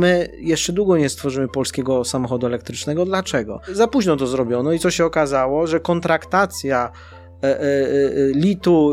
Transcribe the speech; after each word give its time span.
My 0.00 0.28
jeszcze 0.38 0.72
długo 0.72 0.96
nie 0.96 1.08
stworzymy 1.08 1.48
polskiego 1.48 2.04
samochodu 2.04 2.46
elektrycznego. 2.46 3.04
Dlaczego? 3.04 3.60
Za 3.72 3.86
późno 3.86 4.16
to 4.16 4.26
zrobiono 4.26 4.72
i 4.72 4.78
co 4.78 4.90
się 4.90 5.04
okazało, 5.04 5.66
że 5.66 5.80
kontraktacja 5.80 6.92
litu 8.34 8.92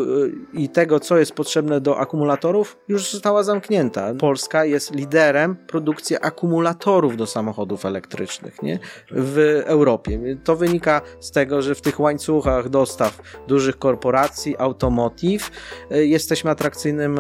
i 0.54 0.70
tego, 0.70 0.99
co 0.99 1.17
jest 1.17 1.31
potrzebne 1.31 1.81
do 1.81 1.97
akumulatorów, 1.97 2.78
już 2.88 3.12
została 3.12 3.44
zamknięta. 3.44 4.13
Polska 4.20 4.65
jest 4.65 4.96
liderem 4.96 5.55
produkcji 5.55 6.15
akumulatorów 6.21 7.17
do 7.17 7.28
samochodów 7.28 7.85
elektrycznych 7.85 8.62
nie? 8.63 8.79
w 9.12 9.62
Europie. 9.65 10.38
To 10.44 10.56
wynika 10.56 11.02
z 11.20 11.31
tego, 11.31 11.62
że 11.62 11.75
w 11.75 11.81
tych 11.81 11.99
łańcuchach 11.99 12.70
dostaw 12.70 13.21
dużych 13.47 13.79
korporacji, 13.79 14.56
automotive, 14.57 15.52
jesteśmy 15.89 16.52
atrakcyjnym, 16.52 17.20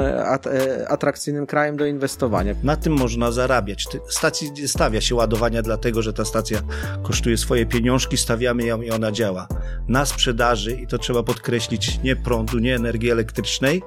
atrakcyjnym 0.87 1.45
krajem 1.45 1.77
do 1.77 1.85
inwestowania. 1.85 2.55
Na 2.63 2.75
tym 2.75 2.93
można 2.93 3.31
zarabiać. 3.31 3.87
Stacji 4.09 4.67
stawia 4.67 5.01
się 5.01 5.15
ładowania 5.15 5.61
dlatego, 5.61 6.01
że 6.01 6.13
ta 6.13 6.25
stacja 6.25 6.59
kosztuje 7.03 7.37
swoje 7.37 7.65
pieniążki, 7.65 8.17
stawiamy 8.17 8.65
ją 8.65 8.81
i 8.81 8.91
ona 8.91 9.11
działa. 9.11 9.47
Na 9.87 10.05
sprzedaży, 10.05 10.71
i 10.71 10.87
to 10.87 10.97
trzeba 10.97 11.16
trzeba 11.17 11.33
podkreślić, 11.33 11.99
nie 12.03 12.15
prądu, 12.15 12.59
nie 12.59 12.75
energii 12.75 13.11
elektrycznej, 13.11 13.81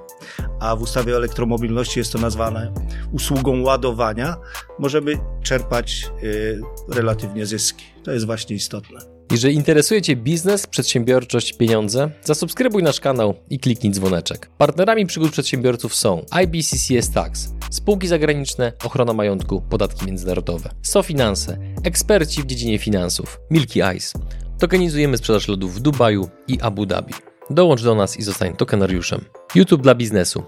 a 0.61 0.77
w 0.77 0.83
ustawie 0.83 1.15
o 1.15 1.17
elektromobilności 1.17 1.99
jest 1.99 2.13
to 2.13 2.19
nazwane 2.19 2.73
usługą 3.13 3.63
ładowania, 3.63 4.37
możemy 4.79 5.19
czerpać 5.43 6.11
y, 6.23 6.61
relatywnie 6.89 7.47
zyski. 7.47 7.85
To 8.05 8.13
jest 8.13 8.27
właśnie 8.27 8.57
istotne. 8.57 9.01
Jeżeli 9.33 9.55
interesuje 9.55 10.03
Cię 10.03 10.17
biznes, 10.17 10.67
przedsiębiorczość, 10.67 11.53
pieniądze, 11.53 12.11
zasubskrybuj 12.25 12.83
nasz 12.83 13.01
kanał 13.01 13.35
i 13.51 13.59
kliknij 13.59 13.93
dzwoneczek. 13.93 14.51
Partnerami 14.59 15.07
przygód 15.07 15.33
przedsiębiorców 15.33 15.95
są 15.95 16.25
IBCCS 16.31 17.11
Tax, 17.11 17.55
spółki 17.71 18.09
zagraniczne, 18.09 18.73
ochrona 18.85 19.13
majątku, 19.13 19.63
podatki 19.71 20.07
międzynarodowe, 20.07 20.71
SoFinanse, 20.83 21.59
eksperci 21.85 22.43
w 22.43 22.47
dziedzinie 22.47 22.79
finansów, 22.79 23.41
Milky 23.51 23.81
Ice, 23.97 24.19
Tokenizujemy 24.61 25.17
sprzedaż 25.17 25.49
lodów 25.49 25.75
w 25.75 25.81
Dubaju 25.81 26.29
i 26.49 26.61
Abu 26.61 26.87
Dhabi. 26.87 27.15
Dołącz 27.51 27.83
do 27.83 27.95
nas 27.95 28.17
i 28.17 28.23
zostań 28.23 28.57
tokenariuszem. 28.57 29.25
YouTube 29.55 29.83
dla 29.83 29.95
biznesu. 29.95 30.43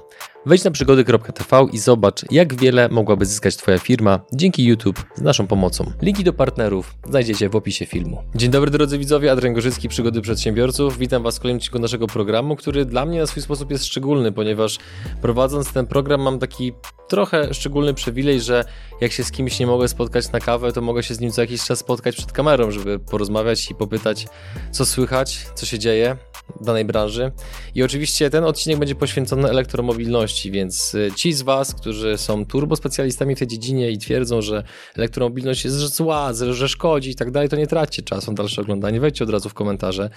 Wejdź 0.46 0.64
na 0.64 0.70
przygody.tv 0.70 1.66
i 1.72 1.78
zobacz, 1.78 2.30
jak 2.30 2.54
wiele 2.54 2.88
mogłaby 2.88 3.26
zyskać 3.26 3.56
Twoja 3.56 3.78
firma 3.78 4.20
dzięki 4.32 4.64
YouTube 4.64 5.04
z 5.14 5.20
naszą 5.20 5.46
pomocą. 5.46 5.92
Linki 6.02 6.24
do 6.24 6.32
partnerów 6.32 6.94
znajdziecie 7.08 7.48
w 7.48 7.56
opisie 7.56 7.86
filmu. 7.86 8.22
Dzień 8.34 8.50
dobry 8.50 8.70
drodzy 8.70 8.98
widzowie, 8.98 9.32
Adrian 9.32 9.54
Gorzycki, 9.54 9.88
Przygody 9.88 10.20
Przedsiębiorców. 10.20 10.98
Witam 10.98 11.22
Was 11.22 11.38
w 11.38 11.40
kolejnym 11.40 11.58
odcinku 11.58 11.78
naszego 11.78 12.06
programu, 12.06 12.56
który 12.56 12.84
dla 12.84 13.06
mnie 13.06 13.20
na 13.20 13.26
swój 13.26 13.42
sposób 13.42 13.70
jest 13.70 13.84
szczególny, 13.84 14.32
ponieważ 14.32 14.78
prowadząc 15.22 15.72
ten 15.72 15.86
program 15.86 16.20
mam 16.20 16.38
taki 16.38 16.72
trochę 17.08 17.54
szczególny 17.54 17.94
przywilej, 17.94 18.40
że 18.40 18.64
jak 19.00 19.12
się 19.12 19.24
z 19.24 19.30
kimś 19.30 19.58
nie 19.58 19.66
mogę 19.66 19.88
spotkać 19.88 20.32
na 20.32 20.40
kawę, 20.40 20.72
to 20.72 20.80
mogę 20.80 21.02
się 21.02 21.14
z 21.14 21.20
nim 21.20 21.30
co 21.30 21.40
jakiś 21.40 21.64
czas 21.64 21.78
spotkać 21.78 22.16
przed 22.16 22.32
kamerą, 22.32 22.70
żeby 22.70 22.98
porozmawiać 22.98 23.70
i 23.70 23.74
popytać, 23.74 24.26
co 24.70 24.86
słychać, 24.86 25.46
co 25.54 25.66
się 25.66 25.78
dzieje 25.78 26.16
danej 26.60 26.84
branży. 26.84 27.32
I 27.74 27.82
oczywiście 27.82 28.30
ten 28.30 28.44
odcinek 28.44 28.78
będzie 28.78 28.94
poświęcony 28.94 29.48
elektromobilności, 29.48 30.50
więc 30.50 30.94
y, 30.94 31.10
ci 31.16 31.32
z 31.32 31.42
Was, 31.42 31.74
którzy 31.74 32.18
są 32.18 32.46
turbospecjalistami 32.46 33.36
w 33.36 33.38
tej 33.38 33.48
dziedzinie 33.48 33.90
i 33.90 33.98
twierdzą, 33.98 34.42
że 34.42 34.64
elektromobilność 34.96 35.64
jest 35.64 35.76
zła, 35.76 36.32
że 36.50 36.68
szkodzi 36.68 37.10
i 37.10 37.14
tak 37.14 37.30
dalej, 37.30 37.48
to 37.48 37.56
nie 37.56 37.66
traćcie 37.66 38.02
czasu 38.02 38.30
na 38.30 38.34
dalsze 38.34 38.62
oglądanie. 38.62 39.00
Wejdźcie 39.00 39.24
od 39.24 39.30
razu 39.30 39.48
w 39.48 39.54
komentarze. 39.54 40.10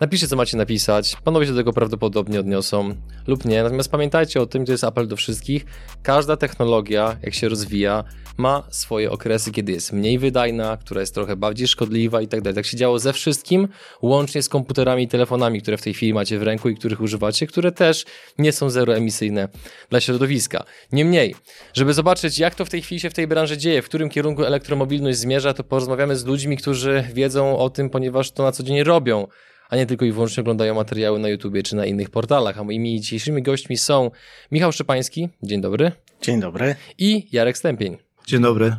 Napiszcie, 0.00 0.28
co 0.28 0.36
macie 0.36 0.56
napisać. 0.56 1.16
Panowie 1.24 1.46
się 1.46 1.52
do 1.52 1.58
tego 1.58 1.72
prawdopodobnie 1.72 2.40
odniosą 2.40 2.94
lub 3.26 3.44
nie. 3.44 3.62
Natomiast 3.62 3.90
pamiętajcie 3.90 4.40
o 4.40 4.46
tym, 4.46 4.64
to 4.64 4.72
jest 4.72 4.84
apel 4.84 5.08
do 5.08 5.16
wszystkich. 5.16 5.66
Każda 6.02 6.36
technologia, 6.36 7.16
jak 7.22 7.34
się 7.34 7.48
rozwija, 7.48 8.04
ma 8.36 8.62
swoje 8.70 9.10
okresy, 9.10 9.52
kiedy 9.52 9.72
jest 9.72 9.92
mniej 9.92 10.18
wydajna, 10.18 10.76
która 10.76 11.00
jest 11.00 11.14
trochę 11.14 11.36
bardziej 11.36 11.68
szkodliwa 11.68 12.20
i 12.20 12.28
tak 12.28 12.40
dalej. 12.40 12.54
Tak 12.54 12.66
się 12.66 12.76
działo 12.76 12.98
ze 12.98 13.12
wszystkim, 13.12 13.68
łącznie 14.02 14.42
z 14.42 14.48
komputerami 14.48 15.02
i 15.02 15.08
telefonami, 15.08 15.62
które 15.66 15.76
w 15.76 15.82
tej 15.82 15.94
chwili 15.94 16.14
macie 16.14 16.38
w 16.38 16.42
ręku 16.42 16.68
i 16.68 16.76
których 16.76 17.00
używacie, 17.00 17.46
które 17.46 17.72
też 17.72 18.04
nie 18.38 18.52
są 18.52 18.70
zeroemisyjne 18.70 19.48
dla 19.90 20.00
środowiska. 20.00 20.64
Niemniej, 20.92 21.34
żeby 21.74 21.94
zobaczyć, 21.94 22.38
jak 22.38 22.54
to 22.54 22.64
w 22.64 22.70
tej 22.70 22.82
chwili 22.82 23.00
się 23.00 23.10
w 23.10 23.14
tej 23.14 23.26
branży 23.26 23.58
dzieje, 23.58 23.82
w 23.82 23.84
którym 23.84 24.08
kierunku 24.08 24.44
elektromobilność 24.44 25.18
zmierza, 25.18 25.54
to 25.54 25.64
porozmawiamy 25.64 26.16
z 26.16 26.24
ludźmi, 26.24 26.56
którzy 26.56 27.04
wiedzą 27.14 27.58
o 27.58 27.70
tym, 27.70 27.90
ponieważ 27.90 28.30
to 28.30 28.42
na 28.42 28.52
co 28.52 28.62
dzień 28.62 28.82
robią 28.82 29.26
a 29.68 29.76
nie 29.76 29.86
tylko 29.86 30.04
i 30.04 30.12
wyłącznie 30.12 30.40
oglądają 30.40 30.74
materiały 30.74 31.18
na 31.18 31.28
YouTubie 31.28 31.62
czy 31.62 31.76
na 31.76 31.86
innych 31.86 32.10
portalach. 32.10 32.58
A 32.58 32.64
moimi 32.64 33.00
dzisiejszymi 33.00 33.42
gośćmi 33.42 33.76
są 33.76 34.10
Michał 34.52 34.72
Szczepański, 34.72 35.28
dzień 35.42 35.60
dobry. 35.60 35.92
Dzień 36.22 36.40
dobry. 36.40 36.74
I 36.98 37.28
Jarek 37.32 37.58
Stępień. 37.58 37.96
Dzień 38.26 38.42
dobry. 38.42 38.76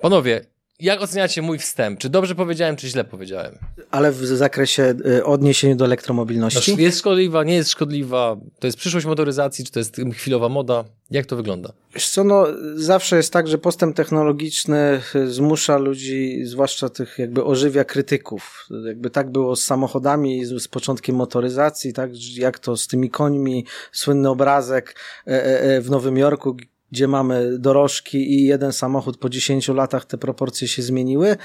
Panowie, 0.00 0.40
jak 0.80 1.02
oceniacie 1.02 1.42
mój 1.42 1.58
wstęp? 1.58 1.98
Czy 1.98 2.08
dobrze 2.08 2.34
powiedziałem, 2.34 2.76
czy 2.76 2.88
źle 2.88 3.04
powiedziałem? 3.04 3.58
Ale 3.90 4.12
w 4.12 4.16
zakresie 4.16 4.94
y, 5.06 5.24
odniesienia 5.24 5.76
do 5.76 5.84
elektromobilności? 5.84 6.82
Jest 6.82 6.98
szkodliwa, 6.98 7.44
nie 7.44 7.54
jest 7.54 7.70
szkodliwa? 7.70 8.36
To 8.58 8.66
jest 8.66 8.78
przyszłość 8.78 9.06
motoryzacji, 9.06 9.64
czy 9.64 9.72
to 9.72 9.78
jest 9.78 9.96
chwilowa 10.14 10.48
moda? 10.48 10.84
Jak 11.10 11.26
to 11.26 11.36
wygląda? 11.36 11.72
Wiesz 11.94 12.08
co, 12.08 12.24
no 12.24 12.46
zawsze 12.74 13.16
jest 13.16 13.32
tak, 13.32 13.48
że 13.48 13.58
postęp 13.58 13.96
technologiczny 13.96 15.00
y, 15.14 15.30
zmusza 15.30 15.78
ludzi, 15.78 16.44
zwłaszcza 16.44 16.88
tych 16.88 17.18
jakby 17.18 17.44
ożywia 17.44 17.84
krytyków. 17.84 18.66
Jakby 18.86 19.10
tak 19.10 19.30
było 19.30 19.56
z 19.56 19.64
samochodami, 19.64 20.44
z, 20.44 20.62
z 20.62 20.68
początkiem 20.68 21.16
motoryzacji, 21.16 21.92
tak 21.92 22.10
jak 22.36 22.58
to 22.58 22.76
z 22.76 22.86
tymi 22.86 23.10
końmi, 23.10 23.66
słynny 23.92 24.28
obrazek 24.28 24.94
e, 25.26 25.30
e, 25.30 25.60
e, 25.60 25.80
w 25.80 25.90
Nowym 25.90 26.16
Jorku, 26.16 26.56
gdzie 26.92 27.08
mamy 27.08 27.58
dorożki 27.58 28.32
i 28.32 28.44
jeden 28.44 28.72
samochód 28.72 29.16
po 29.16 29.28
10 29.28 29.68
latach 29.68 30.04
te 30.04 30.18
proporcje 30.18 30.68
się 30.68 30.82
zmieniły 30.82 31.36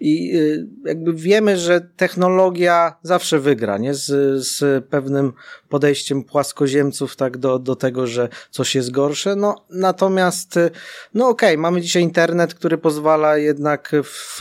i 0.00 0.36
y, 0.36 0.66
jakby 0.84 1.14
wiemy, 1.14 1.56
że 1.56 1.80
technologia 1.80 2.98
zawsze 3.02 3.38
wygra, 3.38 3.78
nie? 3.78 3.94
Z, 3.94 4.06
z 4.46 4.84
pewnym 4.84 5.32
podejściem 5.68 6.24
płaskoziemców 6.24 7.16
tak 7.16 7.36
do, 7.36 7.58
do 7.58 7.76
tego, 7.76 8.06
że 8.06 8.28
coś 8.50 8.74
jest 8.74 8.90
gorsze, 8.90 9.36
no 9.36 9.64
natomiast 9.70 10.56
y, 10.56 10.70
no 11.14 11.28
okej, 11.28 11.48
okay, 11.48 11.62
mamy 11.62 11.80
dzisiaj 11.80 12.02
internet, 12.02 12.54
który 12.54 12.78
pozwala 12.78 13.36
jednak 13.36 13.92
w, 14.04 14.40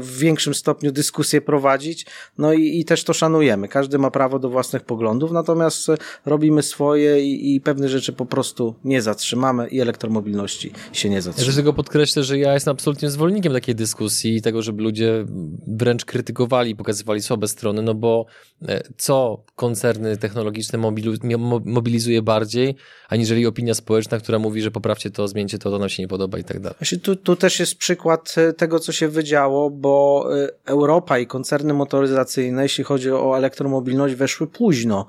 w 0.00 0.18
większym 0.18 0.54
stopniu 0.54 0.92
dyskusję 0.92 1.40
prowadzić, 1.40 2.06
no 2.38 2.52
i, 2.52 2.80
i 2.80 2.84
też 2.84 3.04
to 3.04 3.12
szanujemy. 3.12 3.68
Każdy 3.68 3.98
ma 3.98 4.10
prawo 4.10 4.38
do 4.38 4.50
własnych 4.50 4.82
poglądów, 4.82 5.32
natomiast 5.32 5.86
robimy 6.26 6.62
swoje 6.62 7.20
i, 7.20 7.54
i 7.54 7.60
pewne 7.60 7.88
rzeczy 7.88 8.12
po 8.12 8.26
prostu 8.26 8.74
nie 8.84 9.02
zatrzymamy 9.02 9.68
i 9.68 9.80
elektromobilności 9.90 10.72
się 10.92 11.10
nie 11.10 11.22
zatrzyma. 11.22 11.48
Ja 11.48 11.54
tylko 11.54 11.72
podkreślę, 11.72 12.24
że 12.24 12.38
ja 12.38 12.54
jestem 12.54 12.72
absolutnie 12.72 13.10
zwolennikiem 13.10 13.52
takiej 13.52 13.74
dyskusji 13.74 14.36
i 14.36 14.42
tego, 14.42 14.62
żeby 14.62 14.82
ludzie 14.82 15.24
wręcz 15.66 16.04
krytykowali, 16.04 16.76
pokazywali 16.76 17.22
słabe 17.22 17.48
strony, 17.48 17.82
no 17.82 17.94
bo 17.94 18.26
e, 18.68 18.82
co 18.96 19.44
koncerny 19.56 20.16
technologiczne 20.16 20.78
mobilizuje 21.64 22.22
bardziej, 22.22 22.76
aniżeli 23.08 23.46
opinia 23.46 23.74
społeczna, 23.74 24.18
która 24.18 24.38
mówi, 24.38 24.62
że 24.62 24.70
poprawcie 24.70 25.10
to, 25.10 25.28
zmieńcie 25.28 25.58
to, 25.58 25.70
to 25.70 25.78
nam 25.78 25.88
się 25.88 26.02
nie 26.02 26.08
podoba 26.08 26.38
i 26.38 26.44
tak 26.44 26.60
dalej. 26.60 26.76
Tu, 27.02 27.16
tu 27.16 27.36
też 27.36 27.60
jest 27.60 27.74
przykład 27.74 28.34
e, 28.36 28.52
tego, 28.52 28.78
co 28.78 28.92
się 28.92 29.08
wydziało, 29.08 29.70
bo 29.70 30.26
e, 30.38 30.48
Europa 30.64 31.18
i 31.18 31.26
koncerny 31.26 31.74
motoryzacyjne, 31.74 32.62
jeśli 32.62 32.84
chodzi 32.84 33.10
o 33.10 33.36
elektromobilność, 33.36 34.14
weszły 34.14 34.46
późno. 34.46 35.06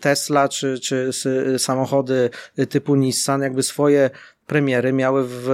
Tesla 0.00 0.48
czy, 0.48 0.80
czy 0.80 1.10
samochody 1.58 2.30
typu 2.68 2.94
Nissan 2.94 3.42
jakby 3.42 3.62
swoje 3.62 3.73
premiery 4.46 4.92
miały 4.92 5.24
w 5.26 5.48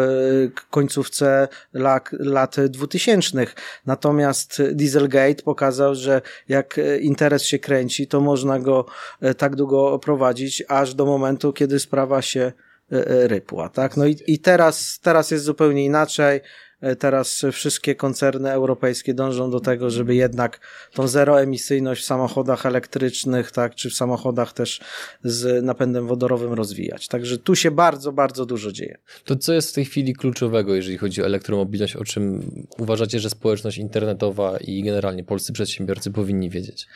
końcówce 0.70 1.48
lat, 1.72 2.08
lat 2.12 2.56
2000. 2.60 3.47
Natomiast 3.86 4.62
Dieselgate 4.72 5.42
pokazał, 5.42 5.94
że 5.94 6.22
jak 6.48 6.80
interes 7.00 7.42
się 7.42 7.59
kręci, 7.59 8.06
to 8.06 8.20
można 8.20 8.59
go 8.59 8.86
e, 9.20 9.34
tak 9.34 9.56
długo 9.56 9.98
prowadzić, 9.98 10.62
aż 10.69 10.94
do 10.94 11.06
momentu, 11.06 11.53
kiedy 11.53 11.80
sprawa 11.80 12.22
się 12.22 12.53
e, 12.92 13.06
e, 13.06 13.28
rypła, 13.28 13.69
tak? 13.69 13.97
No 13.97 14.06
i, 14.06 14.16
i 14.26 14.38
teraz, 14.38 14.98
teraz 15.03 15.30
jest 15.30 15.44
zupełnie 15.44 15.84
inaczej. 15.84 16.41
E, 16.80 16.97
teraz 16.97 17.42
wszystkie 17.53 17.94
koncerny 17.94 18.50
europejskie 18.50 19.15
dążą 19.15 19.50
do 19.50 19.60
tego, 19.60 19.91
żeby 19.91 20.15
jednak 20.15 20.60
tą 20.94 21.09
zeroemisyjność 21.09 22.03
w 22.03 22.04
samochodach 22.04 22.66
elektrycznych, 22.66 23.50
tak, 23.50 23.74
czy 23.74 23.91
w 23.91 23.94
samochodach 23.94 24.53
też 24.53 24.80
z 25.24 25.65
napędem 25.65 26.06
wodorowym 26.06 26.53
rozwijać. 26.53 27.09
Także 27.09 27.38
tu 27.38 27.56
się 27.56 27.71
bardzo, 27.71 28.12
bardzo 28.12 28.47
dużo 28.47 28.72
dzieje. 28.72 28.98
To 29.24 29.36
co 29.36 29.53
jest 29.53 29.71
w 29.71 29.72
tej 29.72 29.84
chwili 29.84 30.15
kluczowego, 30.15 30.74
jeżeli 30.74 30.98
chodzi 30.98 31.22
o 31.22 31.27
elektromobilność, 31.27 31.97
o 31.97 32.04
czym 32.04 32.50
uważacie, 32.78 33.21
że 33.21 33.30
społeczność 33.30 33.78
internetowa 33.78 34.59
i 34.59 34.82
generalnie 34.82 35.24
polscy 35.24 35.53
przedsiębiorcy 35.53 36.10
powinni 36.10 36.50
wiedzieć? 36.50 36.86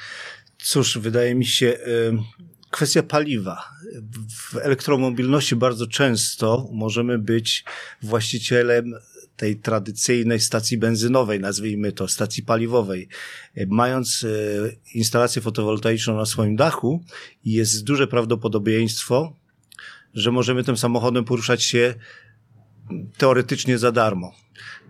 Cóż, 0.58 0.98
wydaje 0.98 1.34
mi 1.34 1.46
się, 1.46 1.78
kwestia 2.74 3.02
paliwa. 3.02 3.64
W 4.30 4.56
elektromobilności 4.56 5.56
bardzo 5.56 5.86
często 5.86 6.68
możemy 6.72 7.18
być 7.18 7.64
właścicielem 8.02 8.94
tej 9.36 9.56
tradycyjnej 9.56 10.40
stacji 10.40 10.78
benzynowej, 10.78 11.40
nazwijmy 11.40 11.92
to, 11.92 12.08
stacji 12.08 12.42
paliwowej, 12.42 13.08
mając 13.66 14.24
e, 14.24 14.28
instalację 14.94 15.42
fotowoltaiczną 15.42 16.16
na 16.16 16.26
swoim 16.26 16.56
dachu, 16.56 17.04
jest 17.44 17.84
duże 17.84 18.06
prawdopodobieństwo, 18.06 19.36
że 20.14 20.32
możemy 20.32 20.64
tym 20.64 20.76
samochodem 20.76 21.24
poruszać 21.24 21.62
się 21.62 21.94
teoretycznie 23.16 23.78
za 23.78 23.92
darmo. 23.92 24.32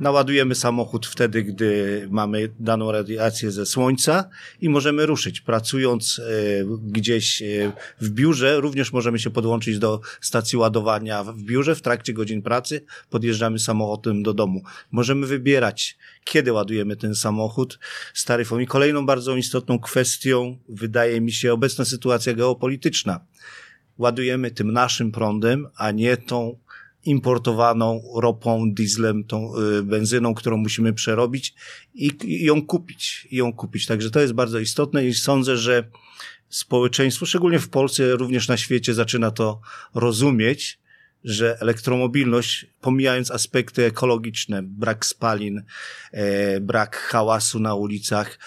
Naładujemy 0.01 0.55
samochód 0.55 1.07
wtedy, 1.07 1.43
gdy 1.43 2.09
mamy 2.11 2.49
daną 2.61 2.93
radiację 2.93 3.51
ze 3.51 3.67
słońca 3.67 4.29
i 4.61 4.69
możemy 4.69 5.07
ruszyć. 5.07 5.41
Pracując 5.41 6.19
e, 6.19 6.23
gdzieś 6.83 7.43
e, 7.43 7.73
w 8.01 8.11
biurze, 8.11 8.61
również 8.61 8.93
możemy 8.93 9.19
się 9.19 9.31
podłączyć 9.31 9.79
do 9.79 10.01
stacji 10.21 10.59
ładowania 10.59 11.25
w 11.25 11.43
biurze 11.43 11.75
w 11.75 11.83
trakcie 11.83 12.13
godzin 12.13 12.43
pracy. 12.43 12.85
Podjeżdżamy 13.11 13.59
samochodem 13.59 14.23
do 14.23 14.35
domu. 14.35 14.63
Możemy 14.91 15.27
wybierać, 15.27 15.97
kiedy 16.25 16.53
ładujemy 16.53 16.97
ten 16.97 17.15
samochód 17.15 17.79
z 18.15 18.25
taryfą. 18.25 18.59
I 18.59 18.67
kolejną 18.67 19.07
bardzo 19.07 19.37
istotną 19.37 19.79
kwestią 19.79 20.59
wydaje 20.69 21.21
mi 21.21 21.33
się 21.33 21.53
obecna 21.53 21.85
sytuacja 21.85 22.35
geopolityczna. 22.35 23.21
Ładujemy 23.99 24.51
tym 24.51 24.73
naszym 24.73 25.13
prądem, 25.13 25.67
a 25.77 25.91
nie 25.91 26.17
tą 26.17 26.59
importowaną 27.05 28.03
ropą, 28.15 28.75
dieslem, 28.75 29.25
tą 29.25 29.53
y, 29.79 29.83
benzyną, 29.83 30.35
którą 30.35 30.57
musimy 30.57 30.93
przerobić 30.93 31.55
i, 31.95 32.11
ją 32.45 32.67
kupić, 32.67 33.29
i 33.31 33.37
ją 33.37 33.53
kupić. 33.53 33.87
Także 33.87 34.11
to 34.11 34.21
jest 34.21 34.33
bardzo 34.33 34.59
istotne 34.59 35.07
i 35.07 35.15
sądzę, 35.15 35.57
że 35.57 35.91
społeczeństwo, 36.49 37.27
szczególnie 37.27 37.59
w 37.59 37.69
Polsce, 37.69 38.17
również 38.17 38.49
na 38.49 38.57
świecie 38.57 38.95
zaczyna 38.95 39.31
to 39.31 39.61
rozumieć, 39.95 40.84
że 41.25 41.59
elektromobilność, 41.61 42.67
pomijając 42.81 43.31
aspekty 43.31 43.85
ekologiczne, 43.85 44.63
brak 44.63 45.07
spalin, 45.07 45.63
e, 46.13 46.61
brak 46.61 46.97
hałasu 46.97 47.61
na 47.61 47.75
ulicach, 47.75 48.39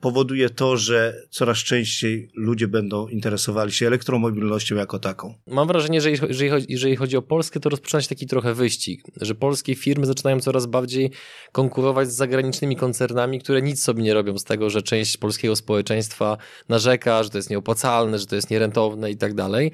powoduje 0.00 0.50
to, 0.50 0.76
że 0.76 1.22
coraz 1.30 1.58
częściej 1.58 2.30
ludzie 2.34 2.68
będą 2.68 3.08
interesowali 3.08 3.72
się 3.72 3.86
elektromobilnością 3.86 4.76
jako 4.76 4.98
taką. 4.98 5.34
Mam 5.46 5.68
wrażenie, 5.68 6.00
że 6.00 6.10
jeżeli 6.10 6.50
chodzi, 6.50 6.66
jeżeli 6.68 6.96
chodzi 6.96 7.16
o 7.16 7.22
Polskę, 7.22 7.60
to 7.60 7.68
rozpoczyna 7.68 8.02
się 8.02 8.08
taki 8.08 8.26
trochę 8.26 8.54
wyścig, 8.54 9.02
że 9.20 9.34
polskie 9.34 9.74
firmy 9.74 10.06
zaczynają 10.06 10.40
coraz 10.40 10.66
bardziej 10.66 11.10
konkurować 11.52 12.08
z 12.08 12.14
zagranicznymi 12.14 12.76
koncernami, 12.76 13.40
które 13.40 13.62
nic 13.62 13.82
sobie 13.82 14.02
nie 14.02 14.14
robią 14.14 14.38
z 14.38 14.44
tego, 14.44 14.70
że 14.70 14.82
część 14.82 15.16
polskiego 15.16 15.56
społeczeństwa 15.56 16.36
narzeka, 16.68 17.22
że 17.22 17.30
to 17.30 17.38
jest 17.38 17.50
nieopłacalne, 17.50 18.18
że 18.18 18.26
to 18.26 18.36
jest 18.36 18.50
nierentowne 18.50 19.10
i 19.10 19.16
tak 19.16 19.34
dalej. 19.34 19.72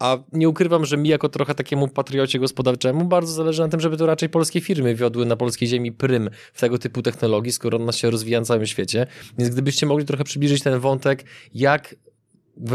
A 0.00 0.18
nie 0.32 0.48
ukrywam, 0.48 0.84
że 0.84 0.96
mi 0.96 1.08
jako 1.08 1.28
trochę 1.28 1.54
takiemu 1.54 1.88
patriocie 1.88 2.38
gospodarczemu 2.38 3.04
bardzo 3.04 3.32
zależy 3.32 3.62
na 3.62 3.68
tym, 3.68 3.80
żeby 3.80 3.96
to 3.96 4.06
raczej 4.06 4.28
polskie 4.28 4.60
firmy 4.60 4.94
wiodły 4.94 5.26
na 5.26 5.36
polskiej 5.36 5.68
ziemi 5.68 5.92
prym 5.92 6.30
w 6.52 6.60
tego 6.60 6.78
typu 6.78 7.02
technologii, 7.02 7.52
skoro 7.52 7.78
ona 7.78 7.92
się 7.92 8.10
rozwija 8.10 8.40
na 8.40 8.46
całym 8.46 8.66
świecie. 8.66 9.06
Więc 9.38 9.50
gdybyście 9.50 9.86
mogli 9.86 10.04
trochę 10.06 10.24
przybliżyć 10.24 10.62
ten 10.62 10.78
wątek, 10.78 11.24
jak 11.54 11.94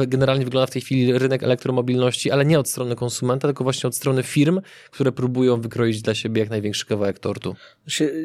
generalnie 0.07 0.45
wygląda 0.45 0.68
w 0.68 0.72
tej 0.72 0.81
chwili 0.81 1.18
rynek 1.18 1.44
elektromobilności, 1.44 2.31
ale 2.31 2.45
nie 2.45 2.60
od 2.60 2.69
strony 2.69 2.95
konsumenta, 2.95 3.48
tylko 3.48 3.63
właśnie 3.63 3.88
od 3.88 3.95
strony 3.95 4.24
firm, 4.24 4.62
które 4.92 5.12
próbują 5.12 5.62
wykroić 5.62 6.01
dla 6.01 6.16
siebie 6.16 6.39
jak 6.39 6.50
największy 6.50 6.86
kawałek 6.86 7.19
tortu. 7.19 7.56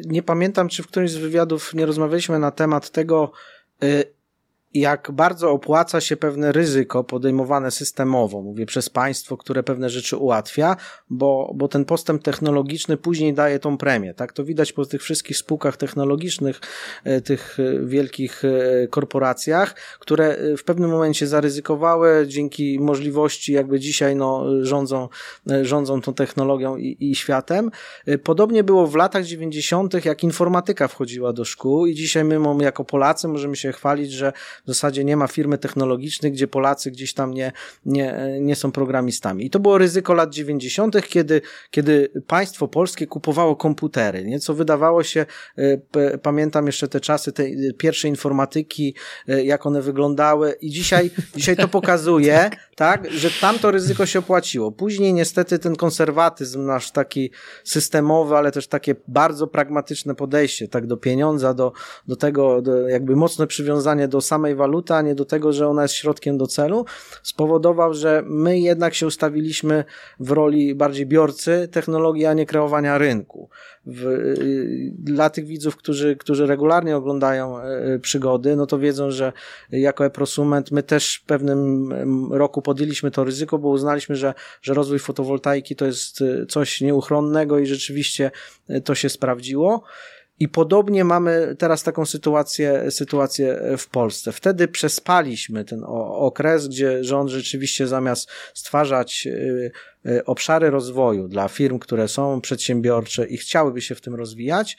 Nie 0.05 0.23
pamiętam, 0.23 0.69
czy 0.69 0.83
w 0.83 0.87
którymś 0.87 1.11
z 1.11 1.17
wywiadów 1.17 1.73
nie 1.73 1.85
rozmawialiśmy 1.85 2.39
na 2.39 2.51
temat 2.51 2.89
tego, 2.89 3.31
y, 3.83 4.20
jak 4.73 5.11
bardzo 5.11 5.51
opłaca 5.51 6.01
się 6.01 6.17
pewne 6.17 6.51
ryzyko 6.51 7.03
podejmowane 7.03 7.71
systemowo, 7.71 8.41
mówię 8.41 8.65
przez 8.65 8.89
państwo, 8.89 9.37
które 9.37 9.63
pewne 9.63 9.89
rzeczy 9.89 10.17
ułatwia, 10.17 10.75
bo, 11.09 11.51
bo 11.55 11.67
ten 11.67 11.85
postęp 11.85 12.23
technologiczny 12.23 12.97
później 12.97 13.33
daje 13.33 13.59
tą 13.59 13.77
premię. 13.77 14.13
Tak 14.13 14.33
to 14.33 14.43
widać 14.43 14.73
po 14.73 14.85
tych 14.85 15.01
wszystkich 15.01 15.37
spółkach 15.37 15.77
technologicznych, 15.77 16.59
e, 17.03 17.21
tych 17.21 17.57
e, 17.59 17.85
wielkich 17.85 18.43
e, 18.45 18.87
korporacjach, 18.87 19.75
które 19.99 20.37
w 20.57 20.63
pewnym 20.63 20.89
momencie 20.89 21.27
zaryzykowały 21.27 22.25
dzięki 22.27 22.79
możliwości, 22.79 23.53
jakby 23.53 23.79
dzisiaj 23.79 24.15
no, 24.15 24.45
rządzą, 24.65 25.09
rządzą 25.61 26.01
tą 26.01 26.13
technologią 26.13 26.77
i, 26.77 26.97
i 26.99 27.15
światem. 27.15 27.71
Podobnie 28.23 28.63
było 28.63 28.87
w 28.87 28.95
latach 28.95 29.23
90., 29.23 30.05
jak 30.05 30.23
informatyka 30.23 30.87
wchodziła 30.87 31.33
do 31.33 31.45
szkół 31.45 31.85
i 31.85 31.95
dzisiaj 31.95 32.23
my 32.23 32.63
jako 32.63 32.85
Polacy 32.85 33.27
możemy 33.27 33.55
się 33.55 33.71
chwalić, 33.71 34.11
że 34.11 34.33
w 34.65 34.67
zasadzie 34.67 35.03
nie 35.03 35.17
ma 35.17 35.27
firmy 35.27 35.57
technologicznej, 35.57 36.31
gdzie 36.31 36.47
Polacy 36.47 36.91
gdzieś 36.91 37.13
tam 37.13 37.33
nie, 37.33 37.51
nie, 37.85 38.37
nie 38.41 38.55
są 38.55 38.71
programistami. 38.71 39.45
I 39.45 39.49
to 39.49 39.59
było 39.59 39.77
ryzyko 39.77 40.13
lat 40.13 40.33
90., 40.33 41.07
kiedy, 41.07 41.41
kiedy 41.71 42.11
państwo 42.27 42.67
polskie 42.67 43.07
kupowało 43.07 43.55
komputery, 43.55 44.25
nie? 44.25 44.39
co 44.39 44.53
wydawało 44.53 45.03
się, 45.03 45.25
e, 45.57 46.17
pamiętam 46.17 46.67
jeszcze 46.67 46.87
te 46.87 46.99
czasy 46.99 47.31
tej 47.31 47.73
pierwszej 47.77 48.11
informatyki, 48.11 48.95
e, 49.27 49.43
jak 49.43 49.65
one 49.65 49.81
wyglądały 49.81 50.55
i 50.61 50.69
dzisiaj, 50.69 51.11
dzisiaj 51.35 51.57
to 51.57 51.67
pokazuje, 51.67 52.49
tak, 52.75 53.11
że 53.11 53.29
tam 53.41 53.59
to 53.59 53.71
ryzyko 53.71 54.05
się 54.05 54.19
opłaciło. 54.19 54.71
Później 54.71 55.13
niestety 55.13 55.59
ten 55.59 55.75
konserwatyzm 55.75 56.65
nasz 56.65 56.91
taki 56.91 57.31
systemowy, 57.63 58.35
ale 58.35 58.51
też 58.51 58.67
takie 58.67 58.95
bardzo 59.07 59.47
pragmatyczne 59.47 60.15
podejście, 60.15 60.67
tak, 60.67 60.87
do 60.87 60.97
pieniądza, 60.97 61.53
do, 61.53 61.73
do 62.07 62.15
tego, 62.15 62.61
do 62.61 62.87
jakby 62.87 63.15
mocne 63.15 63.47
przywiązanie 63.47 64.07
do 64.07 64.21
samej 64.21 64.50
waluty, 64.55 64.93
a 64.93 65.01
nie 65.01 65.15
do 65.15 65.25
tego, 65.25 65.53
że 65.53 65.67
ona 65.67 65.81
jest 65.81 65.93
środkiem 65.93 66.37
do 66.37 66.47
celu, 66.47 66.85
spowodował, 67.23 67.93
że 67.93 68.23
my 68.25 68.59
jednak 68.59 68.93
się 68.93 69.07
ustawiliśmy 69.07 69.83
w 70.19 70.31
roli 70.31 70.75
bardziej 70.75 71.05
biorcy 71.05 71.67
technologii, 71.71 72.25
a 72.25 72.33
nie 72.33 72.45
kreowania 72.45 72.97
rynku. 72.97 73.49
W, 73.85 74.05
y, 74.05 74.91
dla 74.97 75.29
tych 75.29 75.45
widzów, 75.45 75.75
którzy, 75.75 76.15
którzy 76.15 76.47
regularnie 76.47 76.97
oglądają 76.97 77.59
y, 77.59 77.99
przygody, 77.99 78.55
no 78.55 78.65
to 78.65 78.79
wiedzą, 78.79 79.11
że 79.11 79.33
jako 79.71 80.05
e-prosument 80.05 80.71
my 80.71 80.83
też 80.83 81.15
w 81.15 81.25
pewnym 81.25 81.89
roku 82.33 82.61
podjęliśmy 82.61 83.11
to 83.11 83.23
ryzyko, 83.23 83.57
bo 83.57 83.69
uznaliśmy, 83.69 84.15
że, 84.15 84.33
że 84.61 84.73
rozwój 84.73 84.99
fotowoltaiki 84.99 85.75
to 85.75 85.85
jest 85.85 86.21
y, 86.21 86.45
coś 86.49 86.81
nieuchronnego 86.81 87.59
i 87.59 87.65
rzeczywiście 87.65 88.31
to 88.83 88.95
się 88.95 89.09
sprawdziło. 89.09 89.83
I 90.41 90.49
podobnie 90.49 91.03
mamy 91.03 91.55
teraz 91.59 91.83
taką 91.83 92.05
sytuację, 92.05 92.91
sytuację 92.91 93.61
w 93.77 93.87
Polsce. 93.87 94.31
Wtedy 94.31 94.67
przespaliśmy 94.67 95.65
ten 95.65 95.83
okres, 96.15 96.67
gdzie 96.67 97.03
rząd 97.03 97.29
rzeczywiście 97.29 97.87
zamiast 97.87 98.29
stwarzać 98.53 99.27
Y, 99.27 99.71
obszary 100.25 100.69
rozwoju 100.69 101.27
dla 101.27 101.47
firm, 101.47 101.79
które 101.79 102.07
są 102.07 102.41
przedsiębiorcze 102.41 103.25
i 103.25 103.37
chciałyby 103.37 103.81
się 103.81 103.95
w 103.95 104.01
tym 104.01 104.15
rozwijać, 104.15 104.77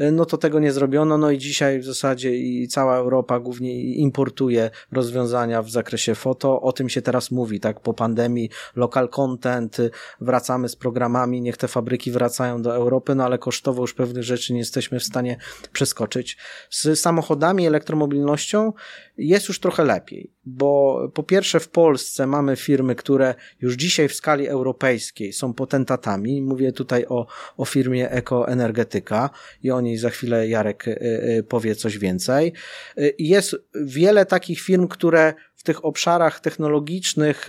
y, 0.00 0.12
no 0.12 0.24
to 0.24 0.38
tego 0.38 0.60
nie 0.60 0.72
zrobiono. 0.72 1.18
No 1.18 1.30
i 1.30 1.38
dzisiaj 1.38 1.78
w 1.78 1.84
zasadzie 1.84 2.36
i 2.36 2.68
cała 2.68 2.96
Europa 2.96 3.40
głównie 3.40 3.82
importuje 3.82 4.70
rozwiązania 4.92 5.62
w 5.62 5.70
zakresie 5.70 6.14
foto. 6.14 6.60
O 6.60 6.72
tym 6.72 6.88
się 6.88 7.02
teraz 7.02 7.30
mówi, 7.30 7.60
tak? 7.60 7.80
Po 7.80 7.94
pandemii 7.94 8.50
local 8.76 9.08
content, 9.08 9.80
y, 9.80 9.90
wracamy 10.20 10.68
z 10.68 10.76
programami, 10.76 11.40
niech 11.40 11.56
te 11.56 11.68
fabryki 11.68 12.10
wracają 12.10 12.62
do 12.62 12.74
Europy, 12.74 13.14
no 13.14 13.24
ale 13.24 13.38
kosztowo 13.38 13.80
już 13.82 13.94
pewnych 13.94 14.24
rzeczy 14.24 14.52
nie 14.52 14.58
jesteśmy 14.58 15.00
w 15.00 15.04
stanie 15.04 15.36
przeskoczyć. 15.72 16.38
Z 16.70 17.00
samochodami, 17.00 17.66
elektromobilnością 17.66 18.72
jest 19.28 19.48
już 19.48 19.60
trochę 19.60 19.84
lepiej, 19.84 20.32
bo 20.44 21.00
po 21.14 21.22
pierwsze 21.22 21.60
w 21.60 21.68
Polsce 21.68 22.26
mamy 22.26 22.56
firmy, 22.56 22.94
które 22.94 23.34
już 23.60 23.74
dzisiaj 23.74 24.08
w 24.08 24.14
skali 24.14 24.48
europejskiej 24.48 25.32
są 25.32 25.54
potentatami. 25.54 26.42
Mówię 26.42 26.72
tutaj 26.72 27.06
o, 27.08 27.26
o 27.56 27.64
firmie 27.64 28.10
Ekoenergetyka 28.10 29.30
i 29.62 29.70
o 29.70 29.80
niej 29.80 29.96
za 29.96 30.10
chwilę 30.10 30.48
Jarek 30.48 30.88
y, 30.88 30.90
y, 30.90 31.44
powie 31.48 31.74
coś 31.74 31.98
więcej. 31.98 32.52
Y, 32.98 33.14
jest 33.18 33.56
wiele 33.74 34.26
takich 34.26 34.60
firm, 34.60 34.88
które 34.88 35.34
w 35.54 35.64
tych 35.64 35.84
obszarach 35.84 36.40
technologicznych 36.40 37.46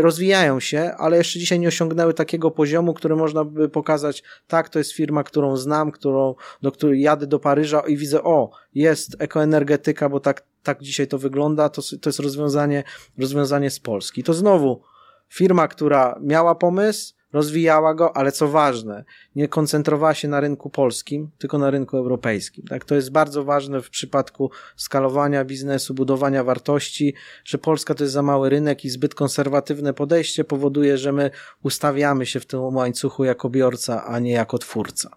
rozwijają 0.00 0.60
się, 0.60 0.92
ale 0.98 1.16
jeszcze 1.16 1.38
dzisiaj 1.38 1.58
nie 1.58 1.68
osiągnęły 1.68 2.14
takiego 2.14 2.50
poziomu, 2.50 2.94
który 2.94 3.16
można 3.16 3.44
by 3.44 3.68
pokazać, 3.68 4.22
tak, 4.46 4.68
to 4.68 4.78
jest 4.78 4.92
firma, 4.92 5.24
którą 5.24 5.56
znam, 5.56 5.90
którą, 5.90 6.34
do 6.62 6.72
której 6.72 7.00
jadę 7.00 7.26
do 7.26 7.38
Paryża 7.38 7.80
i 7.80 7.96
widzę, 7.96 8.22
o, 8.22 8.50
jest 8.74 9.16
ekoenergetyka, 9.18 10.08
bo 10.08 10.20
tak, 10.20 10.44
tak 10.62 10.82
dzisiaj 10.82 11.06
to 11.08 11.18
wygląda, 11.18 11.68
to, 11.68 11.82
to 12.00 12.08
jest 12.08 12.20
rozwiązanie, 12.20 12.84
rozwiązanie 13.18 13.70
z 13.70 13.80
Polski. 13.80 14.22
To 14.22 14.34
znowu 14.34 14.82
firma, 15.28 15.68
która 15.68 16.18
miała 16.22 16.54
pomysł, 16.54 17.14
rozwijała 17.32 17.94
go, 17.94 18.16
ale 18.16 18.32
co 18.32 18.48
ważne, 18.48 19.04
nie 19.36 19.48
koncentrowała 19.48 20.14
się 20.14 20.28
na 20.28 20.40
rynku 20.40 20.70
polskim, 20.70 21.30
tylko 21.38 21.58
na 21.58 21.70
rynku 21.70 21.96
europejskim. 21.96 22.64
Tak, 22.64 22.84
to 22.84 22.94
jest 22.94 23.10
bardzo 23.10 23.44
ważne 23.44 23.82
w 23.82 23.90
przypadku 23.90 24.50
skalowania 24.76 25.44
biznesu, 25.44 25.94
budowania 25.94 26.44
wartości, 26.44 27.14
że 27.44 27.58
Polska 27.58 27.94
to 27.94 28.04
jest 28.04 28.14
za 28.14 28.22
mały 28.22 28.50
rynek 28.50 28.84
i 28.84 28.90
zbyt 28.90 29.14
konserwatywne 29.14 29.94
podejście 29.94 30.44
powoduje, 30.44 30.98
że 30.98 31.12
my 31.12 31.30
ustawiamy 31.62 32.26
się 32.26 32.40
w 32.40 32.46
tym 32.46 32.60
łańcuchu 32.60 33.24
jako 33.24 33.50
biorca, 33.50 34.04
a 34.04 34.18
nie 34.18 34.32
jako 34.32 34.58
twórca. 34.58 35.16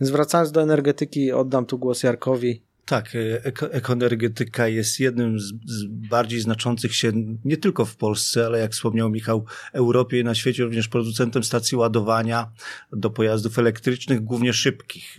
Więc 0.00 0.10
wracając 0.10 0.52
do 0.52 0.62
energetyki, 0.62 1.32
oddam 1.32 1.66
tu 1.66 1.78
głos 1.78 2.02
Jarkowi 2.02 2.62
Tak, 2.84 3.14
e, 3.14 3.44
eko, 3.44 3.72
ekoenergetyka 3.72 4.68
jest 4.68 5.00
jednym 5.00 5.40
z, 5.40 5.52
z, 5.66 5.84
bardziej 5.88 6.40
znaczących 6.40 6.94
się 6.94 7.12
nie 7.44 7.56
tylko 7.56 7.84
w 7.84 7.96
Polsce, 7.96 8.46
ale 8.46 8.58
jak 8.58 8.72
wspomniał 8.72 9.10
Michał, 9.10 9.44
Europie 9.72 10.20
i 10.20 10.24
na 10.24 10.34
świecie 10.34 10.64
również 10.64 10.88
producentem 10.88 11.44
stacji 11.44 11.76
ładowania 11.76 12.50
do 12.92 13.10
pojazdów 13.10 13.58
elektrycznych, 13.58 14.20
głównie 14.20 14.52
szybkich. 14.52 15.16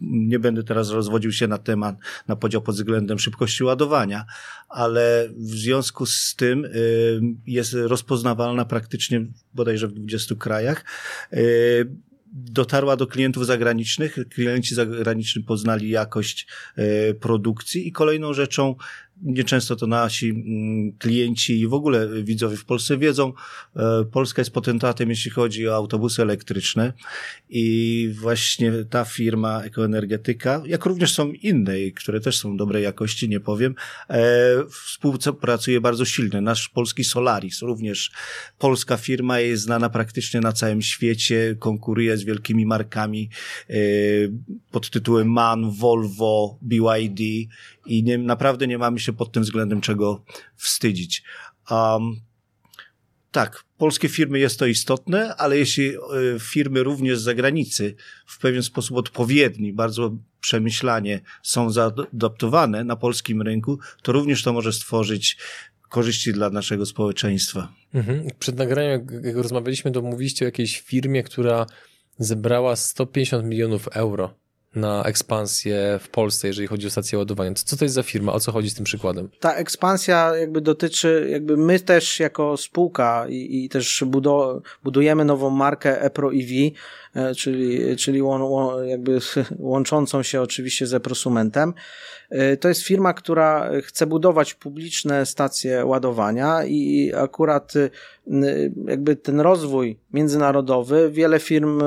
Nie 0.00 0.38
będę 0.38 0.62
teraz 0.62 0.90
rozwodził 0.90 1.32
się 1.32 1.48
na 1.48 1.58
temat, 1.58 1.96
na 2.28 2.36
podział 2.36 2.62
pod 2.62 2.74
względem 2.74 3.18
szybkości 3.18 3.64
ładowania, 3.64 4.24
ale 4.68 5.28
w 5.36 5.50
związku 5.50 6.06
z 6.06 6.34
tym 6.36 6.64
y, 6.64 7.20
jest 7.46 7.72
rozpoznawalna 7.72 8.64
praktycznie 8.64 9.26
bodajże 9.54 9.88
w 9.88 9.92
20 9.92 10.34
krajach 10.34 10.84
y, 11.32 12.07
dotarła 12.32 12.96
do 12.96 13.06
klientów 13.06 13.46
zagranicznych. 13.46 14.18
Klienci 14.30 14.74
zagraniczni 14.74 15.42
poznali 15.42 15.88
jakość 15.88 16.46
e, 16.76 17.14
produkcji 17.14 17.88
i 17.88 17.92
kolejną 17.92 18.32
rzeczą 18.32 18.74
nieczęsto 19.22 19.76
to 19.76 19.86
nasi 19.86 20.30
mm, 20.30 20.92
klienci 20.92 21.60
i 21.60 21.66
w 21.66 21.74
ogóle 21.74 22.22
widzowie 22.22 22.56
w 22.56 22.64
Polsce 22.64 22.98
wiedzą, 22.98 23.32
e, 23.76 24.04
Polska 24.12 24.40
jest 24.40 24.50
potentatem, 24.50 25.10
jeśli 25.10 25.30
chodzi 25.30 25.68
o 25.68 25.74
autobusy 25.74 26.22
elektryczne 26.22 26.92
i 27.50 28.14
właśnie 28.20 28.72
ta 28.90 29.04
firma 29.04 29.62
Ekoenergetyka, 29.62 30.62
jak 30.66 30.84
również 30.84 31.12
są 31.12 31.32
inne, 31.32 31.74
które 31.96 32.20
też 32.20 32.38
są 32.38 32.56
dobrej 32.56 32.84
jakości, 32.84 33.28
nie 33.28 33.40
powiem, 33.40 33.74
e, 34.10 34.20
współpracuje 34.84 35.80
bardzo 35.80 36.04
silnie. 36.04 36.40
Nasz 36.40 36.68
polski 36.68 37.04
Solaris, 37.04 37.62
również 37.62 38.10
polska 38.58 38.96
firma 38.96 39.40
jest 39.40 39.62
znana 39.62 39.90
praktycznie 39.90 40.40
na 40.40 40.52
całym 40.52 40.82
świecie, 40.82 41.56
konkuruje 41.58 42.16
z 42.16 42.24
wielkimi 42.24 42.66
markami 42.66 43.30
e, 43.70 43.74
pod 44.70 44.90
tytułem 44.90 45.32
MAN, 45.32 45.70
Volvo, 45.70 46.58
BYD 46.62 47.20
i 47.88 48.02
nie, 48.02 48.18
naprawdę 48.18 48.66
nie 48.66 48.78
mamy 48.78 49.00
się 49.00 49.12
pod 49.12 49.32
tym 49.32 49.42
względem 49.42 49.80
czego 49.80 50.24
wstydzić. 50.56 51.22
Um, 51.70 52.20
tak, 53.30 53.64
polskie 53.78 54.08
firmy 54.08 54.38
jest 54.38 54.58
to 54.58 54.66
istotne, 54.66 55.36
ale 55.36 55.58
jeśli 55.58 55.88
y, 55.88 55.96
firmy 56.40 56.82
również 56.82 57.18
z 57.18 57.22
zagranicy 57.22 57.94
w 58.26 58.38
pewien 58.38 58.62
sposób 58.62 58.96
odpowiedni, 58.96 59.72
bardzo 59.72 60.16
przemyślanie 60.40 61.20
są 61.42 61.70
zaadaptowane 61.70 62.84
na 62.84 62.96
polskim 62.96 63.42
rynku, 63.42 63.78
to 64.02 64.12
również 64.12 64.42
to 64.42 64.52
może 64.52 64.72
stworzyć 64.72 65.36
korzyści 65.88 66.32
dla 66.32 66.50
naszego 66.50 66.86
społeczeństwa. 66.86 67.72
Mhm. 67.94 68.28
Przed 68.38 68.56
nagraniem, 68.56 69.06
jak 69.22 69.36
rozmawialiśmy, 69.36 69.90
to 69.90 70.02
mówiliście 70.02 70.44
o 70.44 70.48
jakiejś 70.48 70.80
firmie, 70.80 71.22
która 71.22 71.66
zebrała 72.18 72.76
150 72.76 73.44
milionów 73.44 73.88
euro 73.88 74.34
na 74.74 75.04
ekspansję 75.04 75.98
w 76.02 76.08
Polsce, 76.08 76.48
jeżeli 76.48 76.68
chodzi 76.68 76.86
o 76.86 76.90
stację 76.90 77.18
ładowania. 77.18 77.54
Co 77.54 77.76
to 77.76 77.84
jest 77.84 77.94
za 77.94 78.02
firma? 78.02 78.32
O 78.32 78.40
co 78.40 78.52
chodzi 78.52 78.70
z 78.70 78.74
tym 78.74 78.84
przykładem? 78.84 79.28
Ta 79.40 79.54
ekspansja 79.54 80.36
jakby 80.36 80.60
dotyczy, 80.60 81.28
jakby 81.30 81.56
my 81.56 81.80
też 81.80 82.20
jako 82.20 82.56
spółka 82.56 83.26
i, 83.28 83.64
i 83.64 83.68
też 83.68 84.04
budujemy 84.84 85.24
nową 85.24 85.50
markę 85.50 86.02
EPRO 86.02 86.30
EV, 86.32 86.50
czyli, 87.36 87.96
czyli 87.96 88.22
łą, 88.22 88.44
łą, 88.44 88.82
jakby 88.82 89.18
łączącą 89.58 90.22
się 90.22 90.40
oczywiście 90.40 90.86
z 90.86 91.02
prosumentem. 91.02 91.74
E, 92.30 92.56
to 92.56 92.68
jest 92.68 92.82
firma, 92.82 93.12
która 93.12 93.70
chce 93.82 94.06
budować 94.06 94.54
publiczne 94.54 95.26
stacje 95.26 95.84
ładowania 95.84 96.64
i 96.64 97.12
akurat 97.16 97.74
e, 97.76 97.90
jakby 98.86 99.16
ten 99.16 99.40
rozwój 99.40 99.98
międzynarodowy, 100.12 101.10
wiele 101.10 101.40
firm 101.40 101.82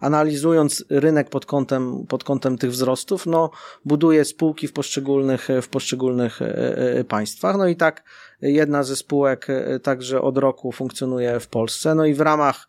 analizując 0.00 0.84
rynek 0.90 1.30
pod 1.30 1.46
kątem, 1.46 2.06
pod 2.08 2.24
kątem 2.24 2.58
tych 2.58 2.70
wzrostów, 2.70 3.26
no 3.26 3.50
buduje 3.84 4.24
spółki 4.24 4.68
w 4.68 4.72
poszczególnych, 4.72 5.48
w 5.62 5.68
poszczególnych 5.68 6.42
e, 6.42 7.04
państwach. 7.04 7.56
No 7.58 7.68
i 7.68 7.76
tak 7.76 8.04
jedna 8.42 8.82
ze 8.82 8.96
spółek 8.96 9.46
także 9.82 10.22
od 10.22 10.38
roku 10.38 10.72
funkcjonuje 10.72 11.40
w 11.40 11.46
Polsce. 11.46 11.94
No 11.94 12.04
i 12.04 12.14
w 12.14 12.20
ramach 12.20 12.66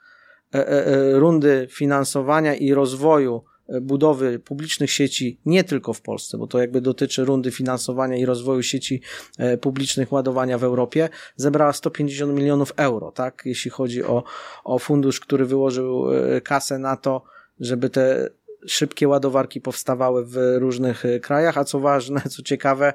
rundy 1.14 1.68
finansowania 1.72 2.56
i 2.56 2.74
rozwoju 2.74 3.44
budowy 3.82 4.40
publicznych 4.40 4.92
sieci 4.92 5.40
nie 5.46 5.64
tylko 5.64 5.94
w 5.94 6.02
Polsce, 6.02 6.38
bo 6.38 6.48
to 6.48 6.60
jakby 6.60 6.82
dotyczy 6.82 7.26
rundy 7.26 7.52
finansowania 7.52 8.18
i 8.18 8.26
rozwoju 8.26 8.64
sieci 8.64 9.02
e, 9.38 9.58
publicznych 9.58 10.12
ładowania 10.12 10.58
w 10.58 10.64
Europie, 10.64 11.10
zebrała 11.36 11.74
150 11.74 12.34
milionów 12.34 12.74
euro, 12.78 13.12
tak? 13.12 13.42
Jeśli 13.46 13.72
chodzi 13.72 14.04
o, 14.04 14.24
o 14.64 14.80
fundusz, 14.80 15.20
który 15.20 15.46
wyłożył 15.46 16.12
e, 16.12 16.42
kasę 16.42 16.80
na 16.80 16.98
to, 16.98 17.24
żeby 17.60 17.90
te 17.90 18.30
szybkie 18.68 19.08
ładowarki 19.08 19.62
powstawały 19.62 20.26
w 20.26 20.38
różnych 20.58 21.06
e, 21.06 21.20
krajach, 21.20 21.58
a 21.58 21.64
co 21.64 21.80
ważne, 21.80 22.22
co 22.22 22.42
ciekawe, 22.42 22.94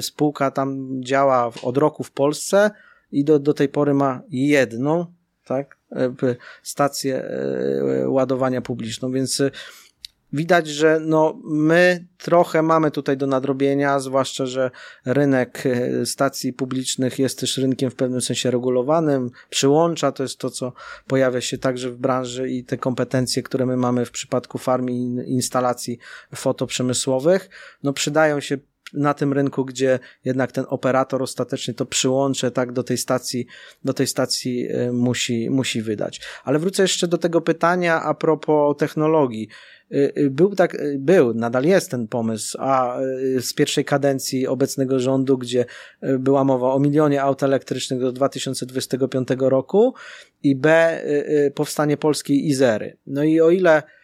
spółka 0.00 0.50
tam 0.50 0.88
działa 1.04 1.52
od 1.62 1.76
roku 1.76 2.04
w 2.04 2.10
Polsce 2.10 2.70
i 3.12 3.24
do, 3.24 3.38
do 3.38 3.54
tej 3.54 3.68
pory 3.68 3.94
ma 3.94 4.22
jedną, 4.30 5.06
tak, 5.44 5.77
stację 6.62 7.30
ładowania 8.06 8.60
publiczną, 8.60 9.12
więc 9.12 9.42
widać, 10.32 10.68
że 10.68 11.00
no, 11.00 11.40
my 11.44 12.06
trochę 12.18 12.62
mamy 12.62 12.90
tutaj 12.90 13.16
do 13.16 13.26
nadrobienia, 13.26 14.00
zwłaszcza, 14.00 14.46
że 14.46 14.70
rynek 15.04 15.66
e, 15.66 16.06
stacji 16.06 16.52
publicznych 16.52 17.18
jest 17.18 17.40
też 17.40 17.58
rynkiem 17.58 17.90
w 17.90 17.94
pewnym 17.94 18.20
sensie 18.20 18.50
regulowanym, 18.50 19.30
przyłącza, 19.50 20.12
to 20.12 20.22
jest 20.22 20.38
to, 20.38 20.50
co 20.50 20.72
pojawia 21.06 21.40
się 21.40 21.58
także 21.58 21.90
w 21.90 21.96
branży 21.96 22.50
i 22.50 22.64
te 22.64 22.78
kompetencje, 22.78 23.42
które 23.42 23.66
my 23.66 23.76
mamy 23.76 24.04
w 24.04 24.10
przypadku 24.10 24.58
farm 24.58 24.88
i 24.88 25.24
instalacji 25.26 25.98
fotoprzemysłowych, 26.34 27.50
no 27.82 27.92
przydają 27.92 28.40
się 28.40 28.58
na 28.92 29.14
tym 29.14 29.32
rynku, 29.32 29.64
gdzie 29.64 29.98
jednak 30.24 30.52
ten 30.52 30.64
operator 30.68 31.22
ostatecznie 31.22 31.74
to 31.74 31.86
przyłącze 31.86 32.50
tak 32.50 32.72
do 32.72 32.82
tej 32.82 32.98
stacji, 32.98 33.46
do 33.84 33.94
tej 33.94 34.06
stacji 34.06 34.68
e, 34.68 34.92
musi, 34.92 35.50
musi 35.50 35.82
wydać. 35.82 36.20
Ale 36.44 36.58
wrócę 36.58 36.82
jeszcze 36.82 37.08
do 37.08 37.18
tego 37.18 37.40
pytania 37.40 38.02
a 38.02 38.14
propos 38.14 38.76
technologii. 38.76 39.48
Y, 39.92 40.12
y, 40.18 40.30
był 40.30 40.54
tak, 40.54 40.74
y, 40.74 40.96
był, 40.98 41.34
nadal 41.34 41.64
jest 41.64 41.90
ten 41.90 42.08
pomysł, 42.08 42.58
a 42.60 42.98
z 43.40 43.54
pierwszej 43.54 43.84
kadencji 43.84 44.46
obecnego 44.46 45.00
rządu, 45.00 45.38
gdzie 45.38 45.64
była 46.18 46.44
mowa 46.44 46.72
o 46.72 46.80
milionie 46.80 47.22
aut 47.22 47.42
elektrycznych 47.42 48.00
do 48.00 48.12
2025 48.12 49.28
roku 49.38 49.94
i 50.42 50.56
B, 50.56 51.00
powstanie 51.54 51.96
polskiej 51.96 52.46
Izery. 52.46 52.96
No 53.06 53.24
i 53.24 53.40
o 53.40 53.50
ile 53.50 53.82
Y, 53.82 53.82
y, 53.82 53.97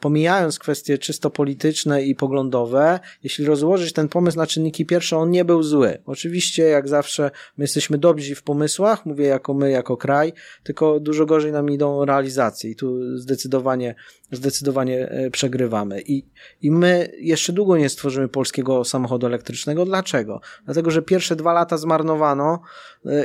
pomijając 0.00 0.58
kwestie 0.58 0.98
czysto 0.98 1.30
polityczne 1.30 2.02
i 2.02 2.14
poglądowe, 2.14 3.00
jeśli 3.22 3.44
rozłożyć 3.44 3.92
ten 3.92 4.08
pomysł 4.08 4.36
na 4.38 4.46
czynniki 4.46 4.86
pierwsze, 4.86 5.16
on 5.16 5.30
nie 5.30 5.44
był 5.44 5.62
zły. 5.62 5.98
Oczywiście, 6.06 6.62
jak 6.62 6.88
zawsze, 6.88 7.30
my 7.56 7.64
jesteśmy 7.64 7.98
dobrzy 7.98 8.34
w 8.34 8.42
pomysłach, 8.42 9.06
mówię 9.06 9.26
jako 9.26 9.54
my, 9.54 9.70
jako 9.70 9.96
kraj, 9.96 10.32
tylko 10.62 11.00
dużo 11.00 11.26
gorzej 11.26 11.52
nam 11.52 11.70
idą 11.70 12.04
realizacje 12.04 12.70
i 12.70 12.76
tu 12.76 13.18
zdecydowanie, 13.18 13.94
zdecydowanie 14.32 15.08
e, 15.08 15.30
przegrywamy. 15.30 16.00
I, 16.00 16.26
I 16.62 16.70
my 16.70 17.12
jeszcze 17.18 17.52
długo 17.52 17.76
nie 17.76 17.88
stworzymy 17.88 18.28
polskiego 18.28 18.84
samochodu 18.84 19.26
elektrycznego. 19.26 19.84
Dlaczego? 19.84 20.40
Dlatego, 20.64 20.90
że 20.90 21.02
pierwsze 21.02 21.36
dwa 21.36 21.52
lata 21.52 21.78
zmarnowano 21.78 22.60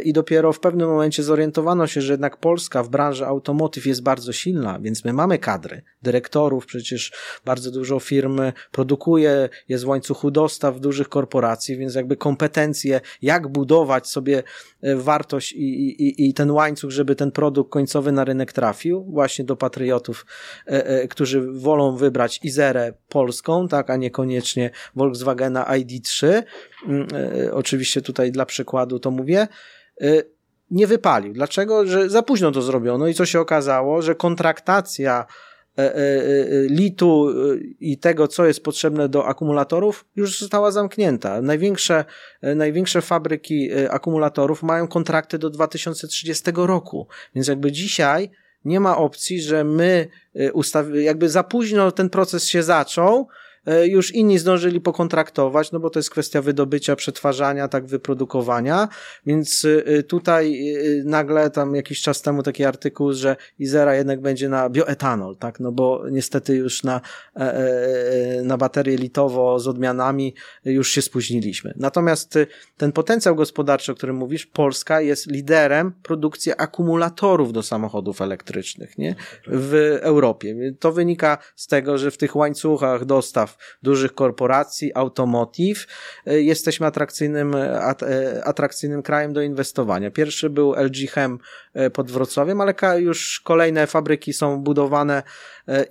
i 0.04 0.14
dopiero 0.14 0.54
w 0.54 0.60
pewnym 0.60 0.90
momencie 0.90 1.24
zorientowano 1.24 1.88
się, 1.88 2.02
że 2.02 2.14
jednak 2.14 2.38
Polska 2.38 2.84
w 2.84 2.90
branży 2.90 3.26
automotive 3.26 3.86
jest 3.86 4.04
bardzo 4.04 4.34
silna, 4.34 4.80
więc 4.80 5.06
my 5.06 5.14
mamy 5.14 5.38
kadry, 5.40 5.82
dyrektorów, 6.02 6.66
przecież 6.66 7.12
bardzo 7.46 7.72
dużo 7.72 8.00
firm 8.00 8.42
produkuje, 8.72 9.50
jest 9.70 9.84
w 9.84 9.88
łańcuchu 9.88 10.32
dostaw 10.32 10.80
dużych 10.80 11.10
korporacji, 11.10 11.78
więc 11.78 11.96
jakby 11.96 12.18
kompetencje, 12.18 13.02
jak 13.22 13.48
budować 13.48 14.08
sobie 14.08 14.44
e, 14.82 14.96
wartość 14.96 15.54
i, 15.54 15.90
i, 16.04 16.30
i 16.30 16.34
ten 16.34 16.52
łańcuch, 16.52 16.92
żeby 16.92 17.16
ten 17.16 17.32
produkt 17.32 17.72
końcowy 17.72 18.12
na 18.12 18.24
rynek 18.24 18.54
trafił, 18.54 19.04
właśnie 19.04 19.46
do 19.46 19.56
patriotów, 19.56 20.26
e, 20.68 20.88
e, 20.88 21.08
którzy 21.08 21.42
wolą 21.52 21.96
wybrać 21.96 22.40
Izerę 22.44 22.94
polską, 23.10 23.68
tak, 23.68 23.90
a 23.90 23.96
niekoniecznie 23.96 24.70
Volkswagena 24.96 25.64
ID3. 25.64 26.44
Mm, 26.88 27.08
oczywiście 27.52 28.02
tutaj 28.02 28.32
dla 28.32 28.46
przykładu 28.46 29.00
to 29.00 29.12
mówię 29.12 29.48
nie 30.72 30.88
wypalił. 30.88 31.34
Dlaczego? 31.34 31.86
Że 31.86 32.10
za 32.10 32.24
późno 32.24 32.52
to 32.52 32.62
zrobiono 32.62 33.08
i 33.08 33.14
co 33.14 33.26
się 33.26 33.40
okazało, 33.40 34.02
że 34.02 34.16
kontraktacja 34.16 35.26
e, 35.78 35.82
e, 35.82 35.98
e, 35.98 36.24
litu 36.70 37.28
i 37.80 37.98
tego, 37.98 38.28
co 38.28 38.46
jest 38.46 38.64
potrzebne 38.64 39.10
do 39.10 39.28
akumulatorów, 39.28 40.06
już 40.16 40.40
została 40.40 40.72
zamknięta. 40.72 41.42
Największe, 41.42 42.06
największe 42.42 43.02
fabryki 43.02 43.70
akumulatorów 43.90 44.64
mają 44.64 44.88
kontrakty 44.88 45.38
do 45.38 45.50
2030 45.50 46.44
roku. 46.56 47.08
Więc 47.36 47.48
jakby 47.48 47.72
dzisiaj 47.72 48.32
nie 48.66 48.80
ma 48.80 48.98
opcji, 48.98 49.42
że 49.42 49.64
my 49.64 50.08
ustaw... 50.54 50.86
jakby 50.94 51.30
za 51.30 51.44
późno 51.44 51.92
ten 51.92 52.10
proces 52.10 52.48
się 52.48 52.64
zaczął, 52.64 53.20
e, 53.20 53.32
już 53.84 54.12
inni 54.12 54.40
zdążyli 54.40 54.82
pokontraktować, 54.82 55.72
no 55.72 55.80
bo 55.80 55.90
to 55.90 56.00
jest 56.00 56.10
kwestia 56.10 56.42
wydobycia, 56.42 56.96
przetwarzania, 56.96 57.68
tak 57.68 57.86
wyprodukowania, 57.86 58.88
więc 59.26 59.68
e, 59.86 60.04
tutaj 60.04 60.76
nagle 61.06 61.50
tam 61.50 61.76
jakiś 61.76 62.02
czas 62.02 62.22
temu 62.22 62.44
taki 62.44 62.66
artykuł, 62.66 63.14
że 63.14 63.36
Izera 63.60 63.96
jednak 63.96 64.22
będzie 64.22 64.50
na 64.50 64.70
bioetanol, 64.70 65.38
tak, 65.38 65.60
no 65.60 65.72
bo 65.72 66.04
niestety 66.12 66.56
już 66.56 66.84
na, 66.84 67.02
na 68.44 68.58
baterię 68.58 68.98
litowo 68.98 69.60
z 69.60 69.68
odmianami 69.68 70.36
już 70.66 70.92
się 70.92 71.02
spóźniliśmy. 71.02 71.74
Natomiast 71.76 72.40
ten 72.78 72.92
potencjał 72.92 73.36
gospodarczy, 73.36 73.92
o 73.92 73.96
którym 73.96 74.16
mówisz, 74.16 74.46
Polska 74.46 75.02
jest 75.02 75.32
liderem 75.32 75.94
produkcji 76.04 76.52
akumulatorów 76.58 77.54
do 77.54 77.64
samochodów 77.64 78.22
elektrycznych, 78.22 78.98
nie? 78.98 79.16
W 79.48 79.98
Europie. 80.02 80.56
To 80.80 80.92
wynika 80.92 81.38
z 81.56 81.68
tego, 81.68 81.98
że 81.98 82.12
w 82.12 82.18
tych 82.18 82.36
łańcuchach 82.36 83.06
dostaw 83.06 83.51
dużych 83.84 84.14
korporacji, 84.14 84.92
automotive, 84.96 85.88
e, 86.26 86.42
jesteśmy 86.42 86.88
atrakcyjnym, 86.88 87.56
e, 87.56 87.96
e, 88.02 88.44
atrakcyjnym 88.44 89.02
krajem 89.02 89.34
do 89.34 89.42
inwestowania. 89.42 90.12
Pierwszy 90.12 90.50
był 90.50 90.74
LG 90.76 91.08
Chem 91.08 91.40
pod 91.94 92.12
Wrocławiem, 92.12 92.62
ale 92.62 92.74
już 93.00 93.42
kolejne 93.44 93.88
fabryki 93.88 94.34
są 94.34 94.60
budowane 94.64 95.24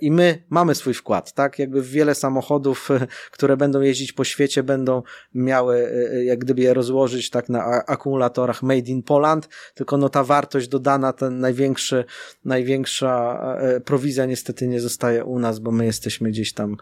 i 0.01 0.11
my 0.11 0.43
mamy 0.49 0.75
swój 0.75 0.93
wkład, 0.93 1.33
tak? 1.33 1.59
Jakby 1.59 1.81
wiele 1.81 2.15
samochodów, 2.15 2.89
które 3.31 3.57
będą 3.57 3.81
jeździć 3.81 4.13
po 4.13 4.23
świecie, 4.23 4.63
będą 4.63 5.03
miały, 5.35 5.91
jak 6.25 6.39
gdyby 6.39 6.61
je 6.61 6.73
rozłożyć 6.73 7.29
tak 7.29 7.49
na 7.49 7.85
akumulatorach 7.87 8.63
made 8.63 8.91
in 8.91 9.03
Poland, 9.03 9.49
tylko 9.73 9.97
no 9.97 10.09
ta 10.09 10.23
wartość 10.23 10.67
dodana, 10.67 11.13
ten 11.13 11.39
największy, 11.39 12.05
największa 12.45 13.41
prowizja 13.85 14.25
niestety 14.25 14.67
nie 14.67 14.79
zostaje 14.79 15.25
u 15.25 15.39
nas, 15.39 15.59
bo 15.59 15.71
my 15.71 15.85
jesteśmy 15.85 16.29
gdzieś 16.29 16.53
tam 16.53 16.77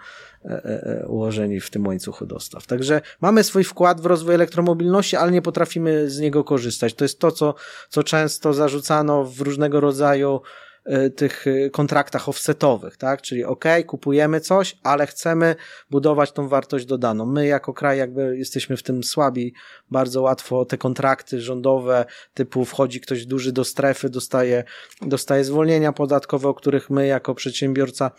ułożeni 1.07 1.59
w 1.59 1.69
tym 1.69 1.87
łańcuchu 1.87 2.25
dostaw. 2.25 2.67
Także 2.67 3.01
mamy 3.21 3.43
swój 3.43 3.63
wkład 3.63 4.01
w 4.01 4.05
rozwój 4.05 4.35
elektromobilności, 4.35 5.15
ale 5.15 5.31
nie 5.31 5.41
potrafimy 5.41 6.09
z 6.09 6.19
niego 6.19 6.43
korzystać. 6.43 6.93
To 6.93 7.05
jest 7.05 7.19
to, 7.19 7.31
co, 7.31 7.55
co 7.89 8.03
często 8.03 8.53
zarzucano 8.53 9.23
w 9.23 9.41
różnego 9.41 9.79
rodzaju 9.79 10.41
E, 10.89 11.09
tych 11.09 11.47
e, 11.47 11.69
kontraktach 11.69 12.29
offsetowych, 12.29 12.97
tak? 12.97 13.21
Czyli 13.21 13.43
ok, 13.43 13.65
kupujemy 13.85 14.41
coś, 14.41 14.77
ale 14.83 15.07
chcemy 15.07 15.55
budować 15.89 16.31
tą 16.31 16.47
wartość 16.47 16.85
dodaną. 16.85 17.25
My 17.25 17.47
jako 17.47 17.73
kraj 17.73 17.97
jakby 17.97 18.37
jesteśmy 18.37 18.77
w 18.77 18.83
tym 18.83 19.03
słabi, 19.03 19.53
bardzo 19.91 20.21
łatwo 20.21 20.65
te 20.65 20.77
kontrakty 20.77 21.41
rządowe 21.41 22.05
typu 22.33 22.65
wchodzi 22.65 23.01
ktoś 23.01 23.25
duży 23.25 23.51
do 23.51 23.63
strefy, 23.63 24.09
dostaje, 24.09 24.63
dostaje 25.01 25.43
zwolnienia 25.43 25.93
podatkowe, 25.93 26.49
o 26.49 26.53
których 26.53 26.89
my 26.89 27.07
jako 27.07 27.35
przedsiębiorca 27.35 28.11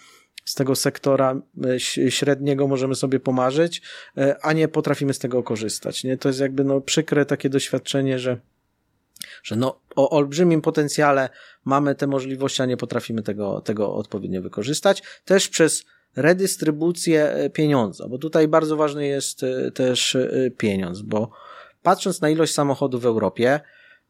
z 0.44 0.54
tego 0.54 0.75
sektora 0.75 1.42
e, 1.64 1.80
średniego 2.11 2.68
możemy 2.68 2.94
sobie 2.94 3.20
pomarzyć, 3.20 3.82
a 4.42 4.52
nie 4.52 4.68
potrafimy 4.68 5.14
z 5.14 5.18
tego 5.18 5.42
korzystać. 5.42 6.04
Nie? 6.04 6.16
To 6.16 6.28
jest 6.28 6.40
jakby 6.40 6.64
no 6.64 6.80
przykre 6.80 7.26
takie 7.26 7.50
doświadczenie, 7.50 8.18
że 8.18 8.40
że 9.42 9.56
no, 9.56 9.80
o 9.97 10.11
olbrzymim 10.11 10.62
potencjale 10.62 11.28
mamy 11.64 11.94
te 11.94 12.06
możliwości, 12.06 12.62
a 12.62 12.66
nie 12.66 12.76
potrafimy 12.76 13.23
tego, 13.23 13.61
tego 13.61 13.94
odpowiednio 13.94 14.42
wykorzystać. 14.42 15.02
Też 15.25 15.49
przez 15.49 15.85
redystrybucję 16.16 17.30
e, 17.30 17.50
pieniądza, 17.50 18.09
bo 18.09 18.18
tutaj 18.18 18.49
bardzo 18.49 18.76
ważny 18.76 19.06
jest 19.06 19.42
e, 19.42 19.70
też 19.70 20.16
e, 20.16 20.50
pieniądz, 20.59 21.02
bo 21.02 21.30
patrząc 21.82 22.20
na 22.20 22.30
ilość 22.30 22.54
samochodów 22.54 23.02
w 23.02 23.06
Europie, 23.06 23.61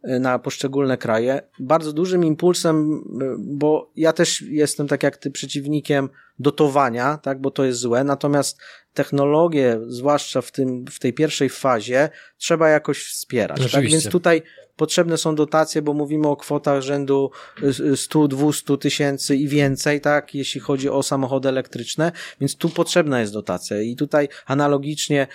na 0.04 0.38
poszczególne 0.38 0.98
kraje, 0.98 1.42
bardzo 1.58 1.92
dużym 1.92 2.24
impulsem, 2.24 3.04
bo 3.38 3.90
ja 3.96 4.12
też 4.12 4.40
jestem 4.42 4.88
tak 4.88 5.02
jak 5.02 5.16
ty 5.16 5.30
przeciwnikiem 5.30 6.08
dotowania, 6.38 7.18
tak, 7.22 7.40
bo 7.40 7.50
to 7.50 7.64
jest 7.64 7.78
złe, 7.78 8.04
natomiast 8.04 8.58
technologię, 8.94 9.80
zwłaszcza 9.86 10.40
w 10.40 10.52
tym, 10.52 10.84
w 10.90 10.98
tej 10.98 11.12
pierwszej 11.12 11.48
fazie, 11.48 12.08
trzeba 12.36 12.68
jakoś 12.68 13.04
wspierać, 13.04 13.72
tak, 13.72 13.86
więc 13.86 14.08
tutaj 14.08 14.42
potrzebne 14.76 15.18
są 15.18 15.34
dotacje, 15.34 15.82
bo 15.82 15.94
mówimy 15.94 16.28
o 16.28 16.36
kwotach 16.36 16.82
rzędu 16.82 17.30
100-200 17.62 18.78
tysięcy 18.78 19.36
i 19.36 19.48
więcej, 19.48 20.00
tak, 20.00 20.34
jeśli 20.34 20.60
chodzi 20.60 20.88
o 20.88 21.02
samochody 21.02 21.48
elektryczne, 21.48 22.12
więc 22.40 22.56
tu 22.56 22.68
potrzebna 22.68 23.20
jest 23.20 23.32
dotacja. 23.32 23.80
I 23.80 23.96
tutaj 23.96 24.28
analogicznie 24.46 25.26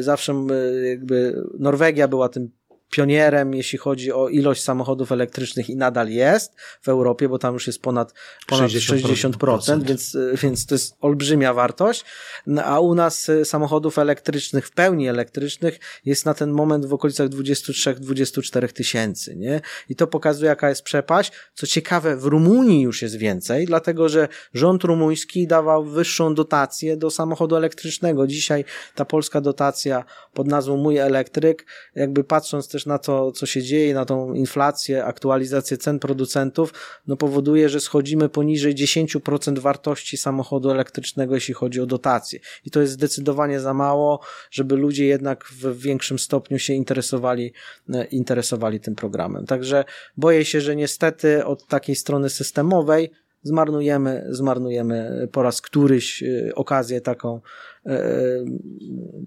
zawsze 0.00 0.46
jakby 0.84 1.42
Norwegia 1.58 2.08
była 2.08 2.28
tym 2.28 2.50
pionierem, 2.94 3.54
jeśli 3.54 3.78
chodzi 3.78 4.12
o 4.12 4.28
ilość 4.28 4.62
samochodów 4.62 5.12
elektrycznych 5.12 5.70
i 5.70 5.76
nadal 5.76 6.08
jest 6.08 6.52
w 6.82 6.88
Europie, 6.88 7.28
bo 7.28 7.38
tam 7.38 7.54
już 7.54 7.66
jest 7.66 7.82
ponad, 7.82 8.14
ponad 8.46 8.70
60%, 8.70 9.30
60% 9.30 9.82
więc, 9.82 10.16
więc 10.42 10.66
to 10.66 10.74
jest 10.74 10.96
olbrzymia 11.00 11.54
wartość, 11.54 12.04
no, 12.46 12.64
a 12.64 12.80
u 12.80 12.94
nas 12.94 13.28
y, 13.28 13.44
samochodów 13.44 13.98
elektrycznych, 13.98 14.66
w 14.66 14.70
pełni 14.70 15.08
elektrycznych 15.08 15.80
jest 16.04 16.26
na 16.26 16.34
ten 16.34 16.50
moment 16.50 16.86
w 16.86 16.92
okolicach 16.92 17.28
23-24 17.28 18.72
tysięcy, 18.72 19.36
nie? 19.36 19.60
I 19.88 19.96
to 19.96 20.06
pokazuje, 20.06 20.48
jaka 20.48 20.68
jest 20.68 20.82
przepaść. 20.82 21.32
Co 21.54 21.66
ciekawe, 21.66 22.16
w 22.16 22.24
Rumunii 22.24 22.80
już 22.80 23.02
jest 23.02 23.16
więcej, 23.16 23.66
dlatego, 23.66 24.08
że 24.08 24.28
rząd 24.54 24.84
rumuński 24.84 25.46
dawał 25.46 25.84
wyższą 25.84 26.34
dotację 26.34 26.96
do 26.96 27.10
samochodu 27.10 27.56
elektrycznego. 27.56 28.26
Dzisiaj 28.26 28.64
ta 28.94 29.04
polska 29.04 29.40
dotacja 29.40 30.04
pod 30.34 30.46
nazwą 30.46 30.76
Mój 30.76 30.96
Elektryk, 30.96 31.66
jakby 31.94 32.24
patrząc 32.24 32.68
też 32.68 32.83
na 32.86 32.98
to, 32.98 33.32
co 33.32 33.46
się 33.46 33.62
dzieje, 33.62 33.94
na 33.94 34.04
tą 34.04 34.34
inflację, 34.34 35.04
aktualizację 35.04 35.76
cen 35.76 35.98
producentów, 35.98 36.74
no 37.06 37.16
powoduje, 37.16 37.68
że 37.68 37.80
schodzimy 37.80 38.28
poniżej 38.28 38.74
10% 38.74 39.58
wartości 39.58 40.16
samochodu 40.16 40.70
elektrycznego, 40.70 41.34
jeśli 41.34 41.54
chodzi 41.54 41.80
o 41.80 41.86
dotacje. 41.86 42.38
I 42.64 42.70
to 42.70 42.80
jest 42.80 42.92
zdecydowanie 42.92 43.60
za 43.60 43.74
mało, 43.74 44.20
żeby 44.50 44.76
ludzie 44.76 45.06
jednak 45.06 45.44
w 45.44 45.80
większym 45.80 46.18
stopniu 46.18 46.58
się 46.58 46.72
interesowali, 46.72 47.52
e, 47.94 48.04
interesowali 48.04 48.80
tym 48.80 48.94
programem. 48.94 49.46
Także 49.46 49.84
boję 50.16 50.44
się, 50.44 50.60
że 50.60 50.76
niestety 50.76 51.44
od 51.44 51.66
takiej 51.66 51.96
strony 51.96 52.30
systemowej 52.30 53.10
zmarnujemy, 53.44 54.26
zmarnujemy 54.28 55.28
po 55.32 55.42
raz 55.42 55.60
któryś 55.60 56.22
e, 56.22 56.54
okazję 56.54 57.00
taką, 57.00 57.40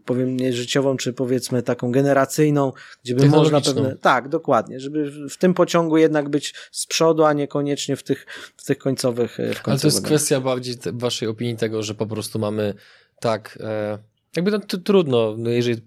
powiem 0.06 0.38
nie 0.38 0.54
życiową, 0.54 0.98
czy 0.98 1.14
powiedzmy 1.14 1.64
taką 1.64 1.92
generacyjną, 1.92 2.72
gdzie 3.04 3.16
by 3.16 3.26
można 3.26 3.62
pewne, 3.62 3.96
tak, 3.96 4.30
dokładnie, 4.30 4.80
żeby 4.80 5.12
w 5.30 5.38
tym 5.38 5.54
pociągu 5.54 5.98
jednak 5.98 6.30
być 6.30 6.54
z 6.72 6.88
przodu, 6.88 7.24
a 7.24 7.34
niekoniecznie 7.34 7.96
w 7.96 8.04
tych, 8.04 8.26
w 8.58 8.66
tych 8.66 8.78
końcowych, 8.78 9.32
w 9.32 9.38
końcowych 9.38 9.68
Ale 9.68 9.80
to 9.80 9.88
jest 9.88 10.06
kwestia 10.06 10.42
bardziej 10.42 10.76
waszej 10.94 11.28
opinii 11.28 11.56
tego, 11.56 11.84
że 11.84 11.96
po 11.96 12.06
prostu 12.06 12.40
mamy 12.40 12.74
tak, 13.20 13.58
e, 13.62 13.98
jakby 14.36 14.52
to, 14.52 14.60
to 14.60 14.78
trudno, 14.78 15.36
no 15.38 15.50
jeżeli 15.50 15.82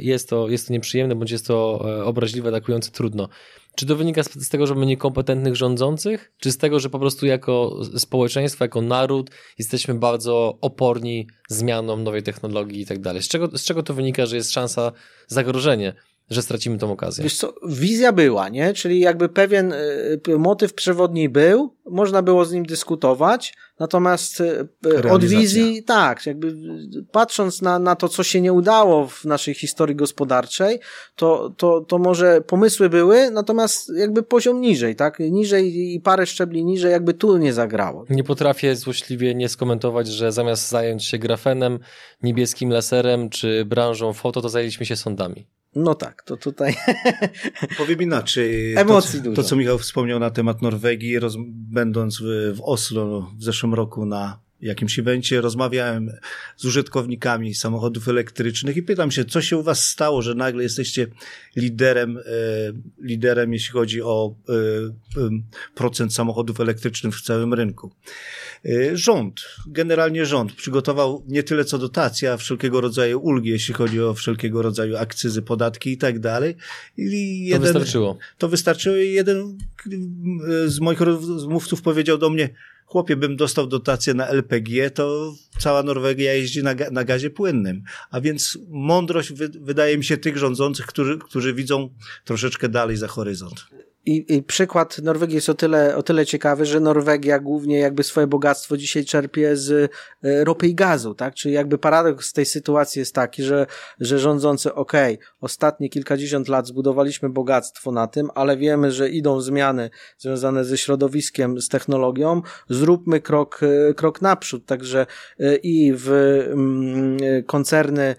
jest 0.00 0.28
to, 0.28 0.48
jest 0.48 0.66
to 0.66 0.72
nieprzyjemne, 0.72 1.14
bądź 1.14 1.30
jest 1.30 1.46
to 1.46 1.84
obraźliwe, 2.04 2.48
atakujące, 2.48 2.90
trudno. 2.90 3.28
Czy 3.76 3.86
to 3.86 3.96
wynika 3.96 4.22
z, 4.22 4.48
tego, 4.48 4.66
że 4.66 4.74
mamy 4.74 4.86
niekompetentnych 4.86 5.56
rządzących, 5.56 6.32
czy 6.38 6.52
z 6.52 6.58
tego, 6.58 6.80
że 6.80 6.90
po 6.90 6.98
prostu 6.98 7.26
jako 7.26 7.80
społeczeństwo, 7.96 8.64
jako 8.64 8.82
naród 8.82 9.30
jesteśmy 9.58 9.94
bardzo 9.94 10.58
oporni 10.60 11.26
zmianom 11.48 12.04
nowej 12.04 12.22
technologii 12.22 12.80
i 12.80 12.86
tak 12.86 13.00
dalej? 13.00 13.22
Z 13.56 13.64
czego 13.64 13.82
to 13.82 13.94
wynika, 13.94 14.26
że 14.26 14.36
jest 14.36 14.52
szansa 14.52 14.92
zagrożenie 15.28 15.94
że 16.30 16.42
stracimy 16.42 16.78
tą 16.78 16.92
okazję. 16.92 17.24
Wiesz 17.24 17.36
co, 17.36 17.54
wizja 17.68 18.12
była, 18.12 18.48
nie? 18.48 18.74
Czyli 18.74 19.00
jakby 19.00 19.28
pewien 19.28 19.72
y, 19.72 20.38
motyw 20.38 20.74
przewodni 20.74 21.28
był, 21.28 21.74
można 21.90 22.22
było 22.22 22.44
z 22.44 22.52
nim 22.52 22.66
dyskutować, 22.66 23.54
natomiast 23.78 24.40
y, 24.40 24.68
od 25.10 25.24
wizji, 25.24 25.82
tak, 25.82 26.26
jakby 26.26 26.54
patrząc 27.12 27.62
na, 27.62 27.78
na 27.78 27.96
to, 27.96 28.08
co 28.08 28.22
się 28.22 28.40
nie 28.40 28.52
udało 28.52 29.08
w 29.08 29.24
naszej 29.24 29.54
historii 29.54 29.96
gospodarczej, 29.96 30.80
to, 31.16 31.52
to, 31.56 31.80
to 31.80 31.98
może 31.98 32.40
pomysły 32.40 32.88
były, 32.88 33.30
natomiast 33.30 33.92
jakby 33.96 34.22
poziom 34.22 34.60
niżej, 34.60 34.96
tak? 34.96 35.18
Niżej 35.18 35.94
i 35.94 36.00
parę 36.00 36.26
szczebli 36.26 36.64
niżej, 36.64 36.92
jakby 36.92 37.14
tu 37.14 37.36
nie 37.36 37.52
zagrało. 37.52 38.04
Nie 38.10 38.24
potrafię 38.24 38.76
złośliwie 38.76 39.34
nie 39.34 39.48
skomentować, 39.48 40.08
że 40.08 40.32
zamiast 40.32 40.68
zająć 40.68 41.04
się 41.04 41.18
grafenem, 41.18 41.78
niebieskim 42.22 42.70
laserem 42.70 43.30
czy 43.30 43.64
branżą 43.64 44.12
foto, 44.12 44.42
to 44.42 44.48
zajęliśmy 44.48 44.86
się 44.86 44.96
sądami. 44.96 45.46
No 45.74 45.94
tak, 45.94 46.22
to 46.22 46.36
tutaj. 46.36 46.74
Powiem 47.78 48.02
inaczej. 48.02 48.74
Emocji 48.76 49.18
to, 49.18 49.24
dużo. 49.24 49.36
To, 49.42 49.48
co 49.48 49.56
Michał 49.56 49.78
wspomniał 49.78 50.18
na 50.18 50.30
temat 50.30 50.62
Norwegii, 50.62 51.18
roz, 51.18 51.36
będąc 51.48 52.18
w, 52.18 52.56
w 52.56 52.60
Oslo 52.62 53.30
w 53.38 53.44
zeszłym 53.44 53.74
roku 53.74 54.06
na 54.06 54.38
jakimś 54.62 54.98
evencie, 54.98 55.40
rozmawiałem 55.40 56.10
z 56.56 56.64
użytkownikami 56.64 57.54
samochodów 57.54 58.08
elektrycznych 58.08 58.76
i 58.76 58.82
pytam 58.82 59.10
się, 59.10 59.24
co 59.24 59.42
się 59.42 59.56
u 59.56 59.62
was 59.62 59.88
stało, 59.88 60.22
że 60.22 60.34
nagle 60.34 60.62
jesteście 60.62 61.06
liderem, 61.56 62.18
e, 62.18 62.22
liderem 63.02 63.52
jeśli 63.52 63.72
chodzi 63.72 64.02
o 64.02 64.34
e, 64.48 64.52
procent 65.74 66.14
samochodów 66.14 66.60
elektrycznych 66.60 67.14
w 67.14 67.22
całym 67.22 67.54
rynku. 67.54 67.92
E, 68.64 68.96
rząd, 68.96 69.40
generalnie 69.66 70.26
rząd 70.26 70.52
przygotował 70.52 71.24
nie 71.28 71.42
tyle 71.42 71.64
co 71.64 71.78
dotacje, 71.78 72.32
a 72.32 72.36
wszelkiego 72.36 72.80
rodzaju 72.80 73.20
ulgi, 73.20 73.50
jeśli 73.50 73.74
chodzi 73.74 74.02
o 74.02 74.14
wszelkiego 74.14 74.62
rodzaju 74.62 74.96
akcyzy, 74.96 75.42
podatki 75.42 75.92
i 75.92 75.98
tak 75.98 76.18
dalej. 76.18 76.56
I 76.96 77.44
jeden, 77.44 77.60
to 77.60 77.72
wystarczyło. 77.72 78.18
To 78.38 78.48
wystarczyło 78.48 78.96
i 78.96 79.12
jeden 79.12 79.58
z 80.66 80.80
moich 80.80 81.00
rozmówców 81.00 81.82
powiedział 81.82 82.18
do 82.18 82.30
mnie, 82.30 82.48
chłopie, 82.92 83.16
bym 83.16 83.36
dostał 83.36 83.66
dotację 83.66 84.14
na 84.14 84.28
LPG, 84.28 84.90
to 84.90 85.34
cała 85.58 85.82
Norwegia 85.82 86.34
jeździ 86.34 86.62
na, 86.62 86.74
na 86.90 87.04
gazie 87.04 87.30
płynnym. 87.30 87.82
A 88.10 88.20
więc 88.20 88.58
mądrość 88.68 89.32
wy, 89.32 89.48
wydaje 89.48 89.98
mi 89.98 90.04
się 90.04 90.16
tych 90.16 90.36
rządzących, 90.36 90.86
którzy, 90.86 91.18
którzy 91.18 91.54
widzą 91.54 91.90
troszeczkę 92.24 92.68
dalej 92.68 92.96
za 92.96 93.08
horyzont. 93.08 93.66
I, 94.06 94.36
I, 94.36 94.42
przykład 94.42 94.98
Norwegii 94.98 95.34
jest 95.34 95.48
o 95.48 95.54
tyle, 95.54 95.96
o 95.96 96.02
tyle 96.02 96.26
ciekawy, 96.26 96.66
że 96.66 96.80
Norwegia 96.80 97.38
głównie 97.38 97.78
jakby 97.78 98.02
swoje 98.02 98.26
bogactwo 98.26 98.76
dzisiaj 98.76 99.04
czerpie 99.04 99.56
z 99.56 99.92
e, 100.22 100.44
ropy 100.44 100.66
i 100.66 100.74
gazu, 100.74 101.14
tak? 101.14 101.34
Czyli 101.34 101.54
jakby 101.54 101.78
paradoks 101.78 102.32
tej 102.32 102.46
sytuacji 102.46 103.00
jest 103.00 103.14
taki, 103.14 103.42
że, 103.42 103.66
że 104.00 104.18
rządzący, 104.18 104.74
okej, 104.74 105.14
okay, 105.14 105.26
ostatnie 105.40 105.88
kilkadziesiąt 105.88 106.48
lat 106.48 106.66
zbudowaliśmy 106.66 107.28
bogactwo 107.28 107.92
na 107.92 108.06
tym, 108.06 108.30
ale 108.34 108.56
wiemy, 108.56 108.90
że 108.90 109.08
idą 109.08 109.40
zmiany 109.40 109.90
związane 110.18 110.64
ze 110.64 110.78
środowiskiem, 110.78 111.60
z 111.60 111.68
technologią, 111.68 112.42
zróbmy 112.68 113.20
krok, 113.20 113.60
e, 113.62 113.94
krok 113.94 114.22
naprzód. 114.22 114.66
Także 114.66 115.06
e, 115.40 115.56
i 115.56 115.92
w 115.96 116.10
mm, 116.52 117.18
koncerny 117.46 118.14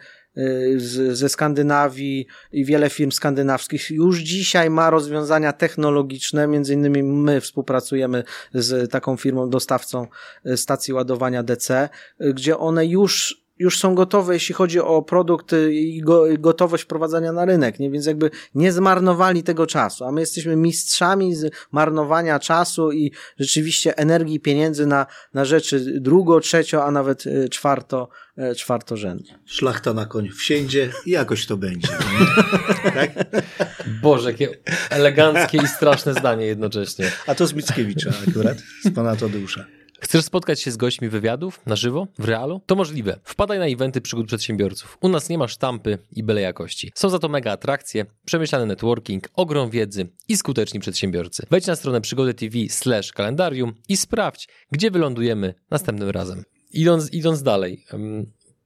z, 0.77 1.17
ze 1.17 1.29
Skandynawii 1.29 2.27
i 2.51 2.65
wiele 2.65 2.89
firm 2.89 3.11
skandynawskich. 3.11 3.89
Już 3.89 4.19
dzisiaj 4.19 4.69
ma 4.69 4.89
rozwiązania 4.89 5.53
technologiczne, 5.53 6.47
między 6.47 6.73
innymi 6.73 7.03
my 7.03 7.41
współpracujemy 7.41 8.23
z 8.53 8.91
taką 8.91 9.17
firmą 9.17 9.49
dostawcą 9.49 10.07
y, 10.45 10.57
stacji 10.57 10.93
ładowania 10.93 11.43
DC, 11.43 11.89
y, 12.21 12.33
gdzie 12.33 12.57
one 12.57 12.85
już 12.85 13.42
już 13.59 13.79
są 13.79 13.95
gotowe, 13.95 14.33
jeśli 14.33 14.55
chodzi 14.55 14.79
o 14.79 15.01
produkt 15.01 15.51
i 15.71 16.01
go, 16.01 16.25
gotowość 16.39 16.83
wprowadzania 16.83 17.31
na 17.31 17.45
rynek, 17.45 17.79
nie? 17.79 17.91
Więc 17.91 18.05
jakby 18.05 18.29
nie 18.55 18.71
zmarnowali 18.71 19.43
tego 19.43 19.67
czasu, 19.67 20.05
a 20.05 20.11
my 20.11 20.21
jesteśmy 20.21 20.55
mistrzami 20.55 21.35
z 21.35 21.53
marnowania 21.71 22.39
czasu 22.39 22.91
i 22.91 23.11
rzeczywiście 23.39 23.97
energii 23.97 24.39
pieniędzy 24.39 24.85
na, 24.85 25.05
na 25.33 25.45
rzeczy 25.45 25.99
drugo, 25.99 26.39
trzecio, 26.39 26.85
a 26.85 26.91
nawet 26.91 27.23
czwarto, 27.51 28.09
E, 28.37 28.55
czwartorzędne. 28.55 29.39
Szlachta 29.45 29.93
na 29.93 30.05
koń 30.05 30.29
wsiędzie 30.29 30.89
i 31.05 31.11
jakoś 31.11 31.45
to 31.45 31.57
będzie. 31.57 31.87
tak? 32.95 33.11
Boże, 34.01 34.31
jakie 34.31 34.49
eleganckie 34.89 35.57
i 35.57 35.67
straszne 35.67 36.13
zdanie 36.13 36.45
jednocześnie. 36.45 37.11
A 37.27 37.35
to 37.35 37.47
z 37.47 37.53
Mickiewicza 37.53 38.11
akurat, 38.29 38.57
z 38.83 38.95
pana 38.95 39.15
Tadeusza. 39.15 39.65
Chcesz 40.03 40.25
spotkać 40.25 40.61
się 40.61 40.71
z 40.71 40.77
gośćmi 40.77 41.09
wywiadów 41.09 41.61
na 41.65 41.75
żywo, 41.75 42.07
w 42.19 42.25
realu? 42.25 42.61
To 42.65 42.75
możliwe. 42.75 43.19
Wpadaj 43.23 43.59
na 43.59 43.65
eventy 43.65 44.01
przygód 44.01 44.27
przedsiębiorców. 44.27 44.97
U 45.01 45.09
nas 45.09 45.29
nie 45.29 45.37
ma 45.37 45.47
sztampy 45.47 45.97
i 46.11 46.23
byle 46.23 46.41
jakości. 46.41 46.91
Są 46.95 47.09
za 47.09 47.19
to 47.19 47.29
mega 47.29 47.51
atrakcje, 47.51 48.05
przemyślany 48.25 48.65
networking, 48.65 49.29
ogrom 49.33 49.69
wiedzy 49.69 50.09
i 50.27 50.37
skuteczni 50.37 50.79
przedsiębiorcy. 50.79 51.45
Wejdź 51.51 51.67
na 51.67 51.75
stronę 51.75 52.01
przygody 52.01 52.33
TV 52.33 52.57
slash 52.69 53.11
kalendarium 53.11 53.73
i 53.89 53.97
sprawdź, 53.97 54.47
gdzie 54.71 54.91
wylądujemy 54.91 55.53
następnym 55.71 56.09
razem 56.09 56.43
idąc, 56.73 57.13
idąc 57.13 57.43
dalej, 57.43 57.85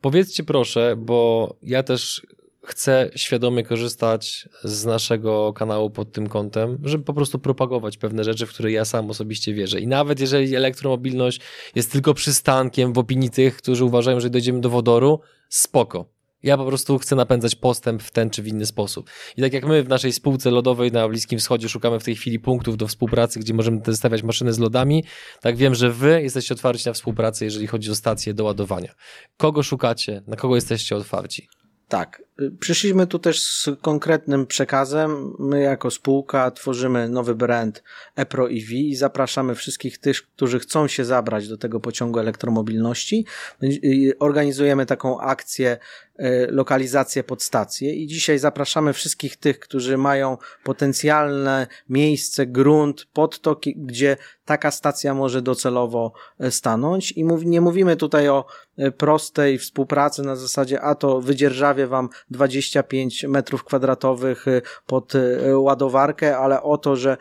powiedzcie 0.01 0.43
proszę, 0.43 0.95
bo 0.97 1.55
ja 1.61 1.83
też 1.83 2.27
chcę 2.67 3.09
świadomie 3.15 3.63
korzystać 3.63 4.49
z 4.63 4.85
naszego 4.85 5.53
kanału 5.53 5.89
pod 5.89 6.11
tym 6.11 6.27
kątem, 6.29 6.77
żeby 6.83 7.03
po 7.03 7.13
prostu 7.13 7.39
propagować 7.39 7.97
pewne 7.97 8.23
rzeczy, 8.23 8.45
w 8.45 8.49
które 8.49 8.71
ja 8.71 8.85
sam 8.85 9.09
osobiście 9.09 9.53
wierzę. 9.53 9.79
I 9.79 9.87
nawet 9.87 10.19
jeżeli 10.19 10.55
elektromobilność 10.55 11.41
jest 11.75 11.91
tylko 11.91 12.13
przystankiem 12.13 12.93
w 12.93 12.97
opinii 12.97 13.29
tych, 13.29 13.57
którzy 13.57 13.85
uważają, 13.85 14.19
że 14.19 14.29
dojdziemy 14.29 14.61
do 14.61 14.69
wodoru, 14.69 15.19
spoko. 15.49 16.17
Ja 16.43 16.57
po 16.57 16.65
prostu 16.65 16.99
chcę 16.99 17.15
napędzać 17.15 17.55
postęp 17.55 18.03
w 18.03 18.11
ten 18.11 18.29
czy 18.29 18.43
w 18.43 18.47
inny 18.47 18.65
sposób. 18.65 19.09
I 19.37 19.41
tak 19.41 19.53
jak 19.53 19.65
my 19.65 19.83
w 19.83 19.89
naszej 19.89 20.13
spółce 20.13 20.51
lodowej 20.51 20.91
na 20.91 21.09
Bliskim 21.09 21.39
Wschodzie 21.39 21.69
szukamy 21.69 21.99
w 21.99 22.03
tej 22.03 22.15
chwili 22.15 22.39
punktów 22.39 22.77
do 22.77 22.87
współpracy, 22.87 23.39
gdzie 23.39 23.53
możemy 23.53 23.81
stawiać 23.93 24.23
maszyny 24.23 24.53
z 24.53 24.59
lodami, 24.59 25.03
tak 25.41 25.55
wiem, 25.55 25.75
że 25.75 25.91
wy 25.91 26.21
jesteście 26.21 26.53
otwarci 26.53 26.87
na 26.87 26.93
współpracę, 26.93 27.45
jeżeli 27.45 27.67
chodzi 27.67 27.91
o 27.91 27.95
stacje 27.95 28.33
do 28.33 28.43
ładowania. 28.43 28.93
Kogo 29.37 29.63
szukacie? 29.63 30.21
Na 30.27 30.35
kogo 30.35 30.55
jesteście 30.55 30.95
otwarci? 30.95 31.47
Tak. 31.87 32.26
Przyszliśmy 32.59 33.07
tu 33.07 33.19
też 33.19 33.43
z 33.43 33.69
konkretnym 33.81 34.47
przekazem. 34.47 35.35
My 35.39 35.61
jako 35.61 35.91
spółka 35.91 36.51
tworzymy 36.51 37.09
nowy 37.09 37.35
brand 37.35 37.83
ePro 38.15 38.45
EV 38.45 38.73
i 38.73 38.95
zapraszamy 38.95 39.55
wszystkich 39.55 39.97
tych, 39.97 40.21
którzy 40.21 40.59
chcą 40.59 40.87
się 40.87 41.05
zabrać 41.05 41.47
do 41.47 41.57
tego 41.57 41.79
pociągu 41.79 42.19
elektromobilności. 42.19 43.25
Organizujemy 44.19 44.85
taką 44.85 45.19
akcję 45.19 45.77
E, 46.17 46.51
lokalizację 46.51 47.23
pod 47.23 47.43
stację 47.43 47.95
i 47.95 48.07
dzisiaj 48.07 48.39
zapraszamy 48.39 48.93
wszystkich 48.93 49.35
tych, 49.35 49.59
którzy 49.59 49.97
mają 49.97 50.37
potencjalne 50.63 51.67
miejsce, 51.89 52.45
grunt, 52.45 53.07
podtok, 53.13 53.61
gdzie 53.75 54.17
taka 54.45 54.71
stacja 54.71 55.13
może 55.13 55.41
docelowo 55.41 56.13
e, 56.39 56.51
stanąć 56.51 57.11
i 57.11 57.23
nie 57.23 57.61
mówimy 57.61 57.95
tutaj 57.95 58.29
o 58.29 58.45
prostej 58.97 59.59
współpracy 59.59 60.21
na 60.21 60.35
zasadzie, 60.35 60.81
a 60.81 60.95
to 60.95 61.21
wydzierżawię 61.21 61.87
wam 61.87 62.09
25 62.29 63.23
metrów 63.23 63.63
kwadratowych 63.63 64.45
pod 64.85 65.13
ładowarkę, 65.55 66.37
ale 66.37 66.61
o 66.61 66.77
to, 66.77 66.95
że 66.95 67.17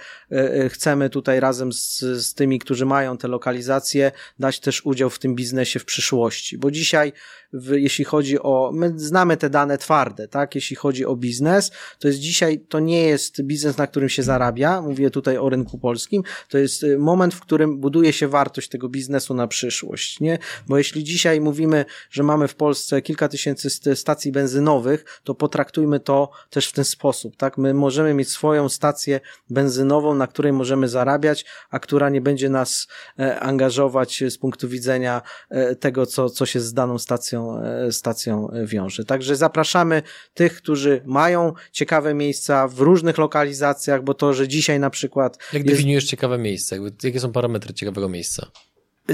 chcemy 0.68 1.10
tutaj 1.10 1.40
razem 1.40 1.72
z, 1.72 1.98
z 2.00 2.34
tymi, 2.34 2.58
którzy 2.58 2.86
mają 2.86 3.16
te 3.16 3.28
lokalizacje, 3.28 4.12
dać 4.38 4.60
też 4.60 4.86
udział 4.86 5.10
w 5.10 5.18
tym 5.18 5.34
biznesie 5.34 5.78
w 5.78 5.84
przyszłości, 5.84 6.58
bo 6.58 6.70
dzisiaj 6.70 7.12
w, 7.52 7.72
jeśli 7.72 8.04
chodzi 8.04 8.38
o, 8.40 8.70
my 8.74 8.92
znamy 8.96 9.36
te 9.36 9.50
dane 9.50 9.78
twarde, 9.78 10.28
tak, 10.28 10.54
jeśli 10.54 10.76
chodzi 10.76 11.04
o 11.04 11.16
biznes, 11.16 11.70
to 11.98 12.08
jest 12.08 12.20
dzisiaj, 12.20 12.60
to 12.68 12.80
nie 12.80 13.02
jest 13.02 13.42
biznes, 13.42 13.76
na 13.76 13.86
którym 13.86 14.08
się 14.08 14.22
zarabia, 14.22 14.82
mówię 14.82 15.10
tutaj 15.10 15.38
o 15.38 15.48
rynku 15.48 15.78
polskim, 15.78 16.22
to 16.48 16.58
jest 16.58 16.82
y, 16.82 16.98
moment, 16.98 17.34
w 17.34 17.40
którym 17.40 17.78
buduje 17.78 18.12
się 18.12 18.28
wartość 18.28 18.68
tego 18.68 18.88
biznesu 18.88 19.34
na 19.34 19.46
przyszłość, 19.46 20.20
nie? 20.20 20.38
Bo 20.68 20.78
jeśli 20.78 21.04
dzisiaj 21.04 21.40
mówimy, 21.40 21.84
że 22.10 22.22
mamy 22.22 22.48
w 22.48 22.54
Polsce 22.54 23.02
kilka 23.02 23.28
tysięcy 23.28 23.70
stacji 23.96 24.32
benzynowych, 24.32 24.95
to 25.24 25.35
potraktujmy 25.35 26.00
to 26.00 26.30
też 26.50 26.68
w 26.68 26.72
ten 26.72 26.85
sposób, 26.85 27.37
tak? 27.37 27.59
My 27.59 27.74
możemy 27.74 28.14
mieć 28.14 28.30
swoją 28.30 28.68
stację 28.68 29.20
benzynową, 29.50 30.14
na 30.14 30.26
której 30.26 30.52
możemy 30.52 30.88
zarabiać, 30.88 31.44
a 31.70 31.78
która 31.78 32.09
nie 32.09 32.20
będzie 32.20 32.48
nas 32.48 32.87
e, 33.18 33.40
angażować 33.40 34.24
z 34.28 34.38
punktu 34.38 34.68
widzenia 34.68 35.22
e, 35.50 35.76
tego, 35.76 36.06
co, 36.06 36.30
co 36.30 36.46
się 36.46 36.61
z 36.61 36.72
daną 36.72 36.98
stacją 36.98 37.56
E, 37.66 37.92
stacją, 37.92 38.48
wiąże. 38.64 39.04
Także 39.04 39.37
zapraszamy 39.37 40.02
tych, 40.35 40.56
którzy 40.56 41.02
mają 41.04 41.52
ciekawe 41.72 42.14
miejsca 42.14 42.68
w 42.68 42.80
różnych 42.80 43.18
lokalizacjach, 43.18 44.02
bo 44.02 44.14
to, 44.14 44.35
że 44.35 44.48
dzisiaj 44.48 44.80
na 44.80 44.90
przykład. 44.90 45.38
Jak 45.52 45.64
jest... 45.64 45.76
definiujesz 45.76 46.04
ciekawe 46.04 46.38
miejsce? 46.38 46.78
Jakie 47.02 47.20
są 47.20 47.32
parametry 47.32 47.74
ciekawego 47.74 48.09
miejsca? 48.09 48.50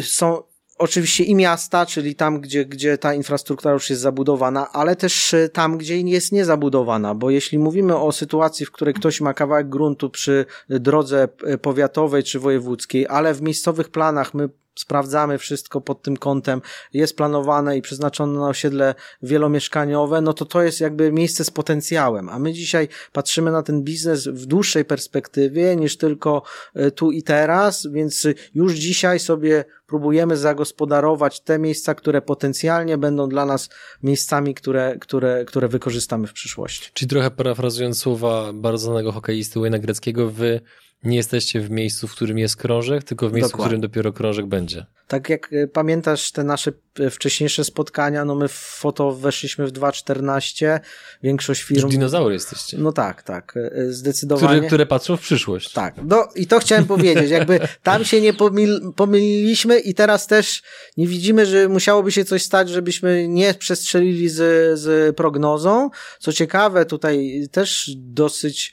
Są 0.03 0.43
oczywiście 0.83 1.25
i 1.25 1.35
miasta, 1.35 1.87
czyli 1.87 2.15
tam, 2.15 2.41
gdzie, 2.41 2.65
gdzie 2.65 2.99
ta 2.99 3.15
infrastruktura 3.15 3.73
już 3.73 3.91
jest 3.91 4.03
zabudowana, 4.03 4.73
ale 4.73 4.97
też 4.97 5.35
e, 5.35 5.49
tam, 5.49 5.79
gdzie 5.79 6.01
jest 6.01 6.33
niezabudowana, 6.33 7.15
bo 7.15 7.31
jeśli 7.31 7.59
mówimy 7.59 7.97
o 7.97 8.13
sytuacji, 8.13 8.67
w 8.67 8.71
której 8.71 8.95
ktoś 8.95 9.21
ma 9.21 9.35
kawałek 9.35 9.69
gruntu 9.69 10.11
przy 10.11 10.47
drodze 10.69 11.29
e, 11.45 11.59
powiatowej 11.59 12.23
czy 12.23 12.41
wojewódzkiej, 12.41 13.07
ale 13.09 13.35
w 13.35 13.43
miejscowych 13.43 13.89
planach 13.89 14.35
my 14.35 14.49
sprawdzamy 14.75 15.39
wszystko 15.39 15.81
pod 15.81 16.03
tym 16.03 16.17
kątem, 16.17 16.63
jest 16.93 17.17
planowane 17.17 17.77
i 17.77 17.83
przeznaczone 17.83 18.41
na 18.41 18.49
osiedle 18.49 18.95
wielomieszkaniowe, 19.23 20.21
no 20.21 20.33
to 20.33 20.45
to 20.45 20.63
jest 20.63 20.81
jakby 20.81 21.13
miejsce 21.13 21.45
z 21.45 21.51
potencjałem, 21.51 22.29
a 22.29 22.39
my 22.39 22.53
dzisiaj 22.53 22.89
patrzymy 23.13 23.53
na 23.53 23.63
ten 23.63 23.83
biznes 23.83 24.29
w 24.29 24.47
dłuższej 24.47 24.85
perspektywie 24.85 25.77
niż 25.77 25.97
tylko 25.97 26.43
e, 26.75 26.91
tu 26.91 27.11
i 27.11 27.23
teraz, 27.23 27.87
więc 27.93 28.27
już 28.55 28.73
dzisiaj 28.73 29.19
sobie 29.19 29.65
próbujemy 29.87 30.37
zagospodarować 30.37 31.41
te 31.41 31.59
miejsca, 31.59 31.95
które 31.95 32.23
potencjalnie 32.23 32.99
będą 32.99 33.29
dla 33.29 33.47
nas 33.47 33.69
miejscami, 34.03 34.55
które, 34.55 34.97
które, 35.01 35.45
które 35.45 35.69
wykorzystamy 35.69 36.27
w 36.27 36.33
przyszłości. 36.33 36.91
Czyli 36.95 37.09
trochę 37.09 37.31
parafrazując 37.31 37.99
słowa 37.99 38.53
bardzo 38.53 38.87
znanego 38.87 39.13
hokeisty 39.13 39.61
Wayne'a 39.61 39.81
Greckiego, 39.81 40.31
wy 40.31 40.61
nie 41.05 41.17
jesteście 41.17 41.61
w 41.61 41.71
miejscu, 41.71 42.09
w 42.09 42.13
którym 42.13 42.39
jest 42.39 42.57
krążek, 42.57 43.05
tylko 43.05 43.29
w 43.29 43.33
miejscu, 43.33 43.51
Dokładnie. 43.51 43.65
w 43.65 43.69
którym 43.69 43.81
dopiero 43.81 44.13
krążek 44.13 44.47
będzie. 44.47 44.87
Tak 45.13 45.29
jak 45.29 45.53
e, 45.53 45.67
pamiętasz 45.67 46.33
te 46.33 46.45
nasze 46.45 46.73
e, 47.01 47.11
wcześniejsze 47.11 47.65
spotkania, 47.65 48.25
no 48.25 48.35
my 48.35 48.49
w 48.49 48.53
foto 48.53 49.13
weszliśmy 49.13 49.67
w 49.67 49.73
2.14, 49.73 50.81
większość 51.23 51.63
firm... 51.63 51.81
Już 51.81 51.91
dinozaury 51.91 52.35
jesteście. 52.35 52.79
No 52.79 52.93
tak, 52.93 53.23
tak, 53.23 53.55
e, 53.57 53.93
zdecydowanie. 53.93 54.49
Które, 54.49 54.67
które 54.67 54.87
patrzą 54.87 55.17
w 55.17 55.21
przyszłość. 55.21 55.73
Tak, 55.73 55.95
no 56.05 56.29
i 56.35 56.47
to 56.47 56.59
chciałem 56.59 56.85
powiedzieć, 56.85 57.31
jakby 57.31 57.61
tam 57.83 58.05
się 58.05 58.21
nie 58.21 58.33
pomil, 58.33 58.93
pomyliliśmy 58.97 59.79
i 59.79 59.95
teraz 59.95 60.27
też 60.27 60.63
nie 60.97 61.07
widzimy, 61.07 61.47
że 61.47 61.69
musiałoby 61.69 62.13
się 62.13 62.25
coś 62.25 62.43
stać, 62.43 62.69
żebyśmy 62.69 63.29
nie 63.29 63.55
przestrzelili 63.55 64.29
z, 64.29 64.79
z 64.81 65.17
prognozą. 65.17 65.91
Co 66.19 66.33
ciekawe, 66.33 66.87
tutaj 66.87 67.47
też 67.51 67.91
dosyć 67.97 68.73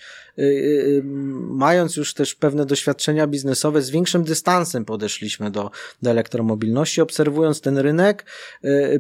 mając 1.50 1.96
już 1.96 2.14
też 2.14 2.36
pewne 2.36 2.66
doświadczenia 2.66 3.28
biznesowe, 3.28 3.82
z 3.82 3.90
większym 3.90 4.24
dystansem 4.24 4.86
podeszliśmy 4.86 5.52
do, 5.52 5.72
do 6.02 6.14
elektromobilności, 6.30 7.02
obserwując 7.02 7.62
ten 7.62 7.78
rynek, 7.78 8.26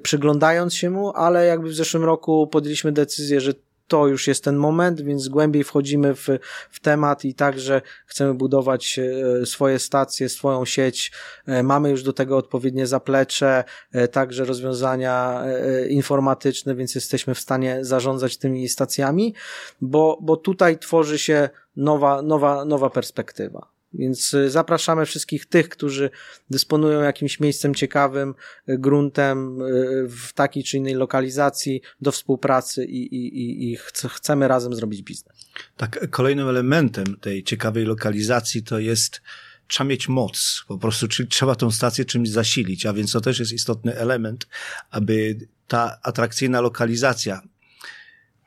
przyglądając 0.04 0.74
się 0.74 0.89
mu, 0.89 1.12
ale 1.15 1.46
jakby 1.46 1.70
w 1.70 1.76
zeszłym 1.76 2.04
roku 2.04 2.48
podjęliśmy 2.48 2.92
decyzję, 2.92 3.42
że 3.42 3.54
to 3.88 4.08
już 4.08 4.28
jest 4.28 4.44
ten 4.44 4.56
moment, 4.56 5.02
więc 5.02 5.28
głębiej 5.28 5.63
wchodzimy 5.63 6.15
w, 6.15 6.28
w 6.70 6.80
temat 6.80 7.26
i 7.26 7.34
także 7.34 7.82
chcemy 8.06 8.34
budować 8.34 9.00
e, 9.00 9.46
swoje 9.46 9.80
stacje, 9.80 10.30
swoją 10.30 10.65
sieć. 10.65 11.12
E, 11.46 11.63
mamy 11.63 11.89
już 11.89 12.04
do 12.04 12.13
tego 12.13 12.38
odpowiednie 12.38 12.88
zaplecze, 12.88 13.63
także 14.12 14.46
rozwiązania 14.46 15.44
informatyczne, 15.89 16.76
więc 16.76 16.96
jesteśmy 16.96 17.36
w 17.36 17.39
stanie 17.39 17.80
zarządzać 17.82 18.38
tymi 18.38 18.70
stacjami, 18.70 19.34
bo, 19.82 20.18
bo 20.22 20.38
tutaj 20.38 20.78
tworzy 20.78 21.20
się 21.20 21.50
nowa, 21.76 22.22
nowa, 22.22 22.65
nowa 22.65 22.89
perspektywa. 22.89 23.79
Więc 23.93 24.34
y, 24.34 24.49
zapraszamy 24.49 25.06
wszystkich 25.06 25.45
tych, 25.45 25.69
którzy 25.69 26.10
dysponują 26.49 27.02
jakimś 27.02 27.39
miejscem 27.39 27.75
ciekawym, 27.75 28.34
y, 28.69 28.78
gruntem 28.78 29.62
y, 29.62 30.08
w 30.10 30.34
takiej 30.34 30.63
czy 30.63 30.78
innej 30.78 30.93
lokalizacji 30.93 31.82
do 32.02 32.12
współpracy 32.12 32.86
i, 32.86 33.15
i, 33.15 33.71
i 33.71 33.78
chcemy 34.08 34.47
razem 34.47 34.75
zrobić 34.75 35.02
biznes. 35.02 35.38
Tak, 35.78 36.10
kolejnym 36.10 36.47
elementem 36.47 37.17
tej 37.21 37.43
ciekawej 37.43 37.86
lokalizacji 37.86 38.63
to 38.63 38.80
jest 38.80 39.21
trzeba 39.67 39.88
mieć 39.88 40.10
moc, 40.10 40.63
po 40.67 40.78
prostu 40.78 41.08
czyli 41.08 41.30
trzeba 41.30 41.56
tą 41.56 41.71
stację 41.71 42.06
czymś 42.06 42.30
zasilić, 42.30 42.86
a 42.86 42.93
więc 42.93 43.12
to 43.12 43.21
też 43.21 43.39
jest 43.39 43.52
istotny 43.52 43.95
element, 43.95 44.47
aby 44.91 45.38
ta 45.67 45.99
atrakcyjna 46.04 46.62
lokalizacja 46.62 47.41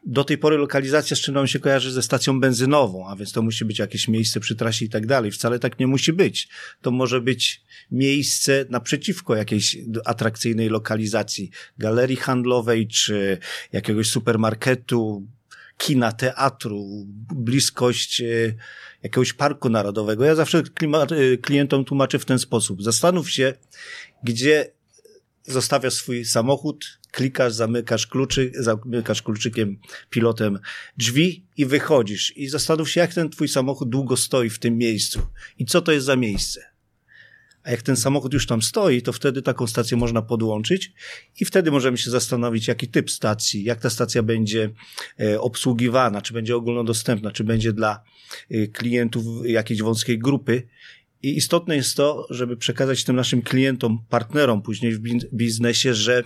do 0.06 0.24
tej 0.24 0.38
pory 0.38 0.56
lokalizacja 0.56 1.16
z 1.16 1.20
czym 1.20 1.34
nam 1.34 1.46
się 1.46 1.58
kojarzy 1.58 1.92
ze 1.92 2.02
stacją 2.02 2.40
benzynową, 2.40 3.08
a 3.08 3.16
więc 3.16 3.32
to 3.32 3.42
musi 3.42 3.64
być 3.64 3.78
jakieś 3.78 4.08
miejsce 4.08 4.40
przy 4.40 4.56
trasie 4.56 4.84
i 4.84 4.88
tak 4.88 5.06
dalej. 5.06 5.30
Wcale 5.30 5.58
tak 5.58 5.78
nie 5.78 5.86
musi 5.86 6.12
być. 6.12 6.48
To 6.80 6.90
może 6.90 7.20
być 7.20 7.62
miejsce 7.90 8.64
naprzeciwko 8.70 9.36
jakiejś 9.36 9.76
atrakcyjnej 10.04 10.68
lokalizacji, 10.68 11.50
galerii 11.78 12.16
handlowej 12.16 12.88
czy 12.88 13.38
jakiegoś 13.72 14.08
supermarketu, 14.08 15.26
kina, 15.78 16.12
teatru, 16.12 17.06
bliskość 17.34 18.20
e, 18.20 18.24
jakiegoś 19.02 19.32
parku 19.32 19.68
narodowego. 19.68 20.24
Ja 20.24 20.34
zawsze 20.34 20.58
e, 20.58 21.36
klientom 21.36 21.84
tłumaczę 21.84 22.18
w 22.18 22.24
ten 22.24 22.38
sposób. 22.38 22.82
Zastanów 22.82 23.30
się, 23.30 23.54
gdzie 24.22 24.70
zostawiasz 25.44 25.94
swój 25.94 26.24
samochód, 26.24 26.98
klikasz, 27.10 27.52
zamykasz 27.52 28.06
kluczy, 28.06 28.52
zamykasz 28.54 29.22
kluczykiem, 29.22 29.78
pilotem 30.10 30.58
drzwi 30.96 31.46
i 31.56 31.66
wychodzisz. 31.66 32.36
I 32.36 32.48
zastanów 32.48 32.90
się, 32.90 33.00
jak 33.00 33.14
ten 33.14 33.30
twój 33.30 33.48
samochód 33.48 33.88
długo 33.88 34.16
stoi 34.16 34.50
w 34.50 34.58
tym 34.58 34.78
miejscu 34.78 35.20
i 35.58 35.64
co 35.64 35.82
to 35.82 35.92
jest 35.92 36.06
za 36.06 36.16
miejsce. 36.16 36.72
A 37.62 37.70
jak 37.70 37.82
ten 37.82 37.96
samochód 37.96 38.32
już 38.32 38.46
tam 38.46 38.62
stoi, 38.62 39.02
to 39.02 39.12
wtedy 39.12 39.42
taką 39.42 39.66
stację 39.66 39.96
można 39.96 40.22
podłączyć 40.22 40.92
i 41.40 41.44
wtedy 41.44 41.70
możemy 41.70 41.98
się 41.98 42.10
zastanowić, 42.10 42.68
jaki 42.68 42.88
typ 42.88 43.10
stacji, 43.10 43.64
jak 43.64 43.80
ta 43.80 43.90
stacja 43.90 44.22
będzie 44.22 44.70
e, 45.20 45.40
obsługiwana, 45.40 46.22
czy 46.22 46.32
będzie 46.32 46.56
ogólnodostępna, 46.56 47.30
czy 47.30 47.44
będzie 47.44 47.72
dla 47.72 48.02
e, 48.50 48.66
klientów 48.66 49.24
jakiejś 49.44 49.82
wąskiej 49.82 50.18
grupy. 50.18 50.62
I 51.22 51.36
istotne 51.36 51.76
jest 51.76 51.96
to, 51.96 52.26
żeby 52.30 52.56
przekazać 52.56 53.04
tym 53.04 53.16
naszym 53.16 53.42
klientom, 53.42 53.98
partnerom 54.08 54.62
później 54.62 54.92
w 54.92 55.00
biznesie, 55.34 55.94
że 55.94 56.22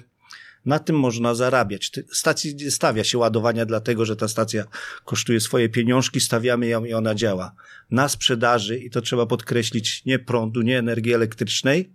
na 0.66 0.78
tym 0.78 0.98
można 0.98 1.35
zarabiać. 1.35 1.90
Stacji 2.12 2.70
stawia 2.70 3.04
się 3.04 3.18
ładowania 3.18 3.66
dlatego, 3.66 4.04
że 4.04 4.16
ta 4.16 4.28
stacja 4.28 4.64
kosztuje 5.04 5.40
swoje 5.40 5.68
pieniążki, 5.68 6.20
stawiamy 6.20 6.66
ją 6.66 6.85
i 6.85 6.94
ona 6.94 7.14
działa. 7.14 7.54
Na 7.90 8.09
sprzedaży, 8.09 8.78
i 8.78 8.90
to 8.90 9.00
trzeba 9.00 9.26
podkreślić, 9.26 10.04
nie 10.04 10.18
prądu, 10.18 10.62
nie 10.62 10.78
energii 10.78 11.12
elektrycznej, 11.12 11.90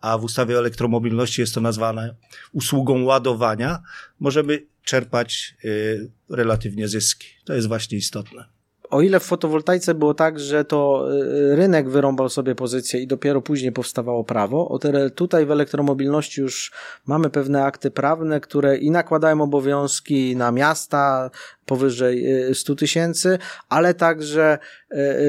a 0.00 0.18
w 0.18 0.24
ustawie 0.24 0.56
o 0.56 0.58
elektromobilności 0.58 1.40
jest 1.40 1.54
to 1.54 1.60
nazwane 1.60 2.14
usługą 2.52 3.02
ładowania, 3.02 3.82
możemy 4.20 4.66
czerpać 4.84 5.54
y, 5.64 6.10
relatywnie 6.30 6.88
zyski. 6.88 7.26
To 7.44 7.54
jest 7.54 7.68
właśnie 7.68 7.98
istotne 7.98 8.57
o 8.90 9.02
ile 9.02 9.20
w 9.20 9.22
fotowoltaice 9.22 9.94
było 9.94 10.14
tak, 10.14 10.40
że 10.40 10.64
to 10.64 11.08
y, 11.12 11.56
rynek 11.56 11.88
wyrąbał 11.88 12.28
sobie 12.28 12.54
pozycję 12.54 13.00
i 13.00 13.06
dopiero 13.06 13.42
później 13.42 13.72
powstawało 13.72 14.24
prawo, 14.24 14.68
o 14.68 14.78
tyle 14.78 15.10
tutaj 15.10 15.46
w 15.46 15.50
elektromobilności 15.50 16.40
już 16.40 16.72
mamy 17.06 17.30
pewne 17.30 17.64
akty 17.64 17.90
prawne, 17.90 18.40
które 18.40 18.76
i 18.76 18.90
nakładają 18.90 19.42
obowiązki 19.42 20.36
na 20.36 20.52
miasta, 20.52 21.30
powyżej 21.68 22.26
100 22.54 22.72
y, 22.72 22.76
tysięcy, 22.76 23.38
ale 23.68 23.94
także, 23.94 24.58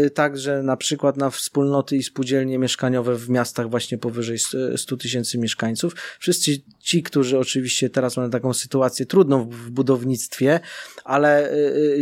y, 0.05 0.09
także 0.09 0.63
na 0.63 0.77
przykład 0.77 1.17
na 1.17 1.29
wspólnoty 1.29 1.97
i 1.97 2.03
spółdzielnie 2.03 2.59
mieszkaniowe 2.59 3.15
w 3.15 3.29
miastach 3.29 3.69
właśnie 3.69 3.97
powyżej 3.97 4.37
100 4.75 4.97
tysięcy 4.97 5.37
mieszkańców. 5.37 5.95
Wszyscy 6.19 6.51
ci, 6.79 7.03
którzy 7.03 7.39
oczywiście 7.39 7.89
teraz 7.89 8.17
mamy 8.17 8.29
taką 8.29 8.53
sytuację 8.53 9.05
trudną 9.05 9.49
w 9.49 9.69
budownictwie, 9.69 10.59
ale 11.03 11.51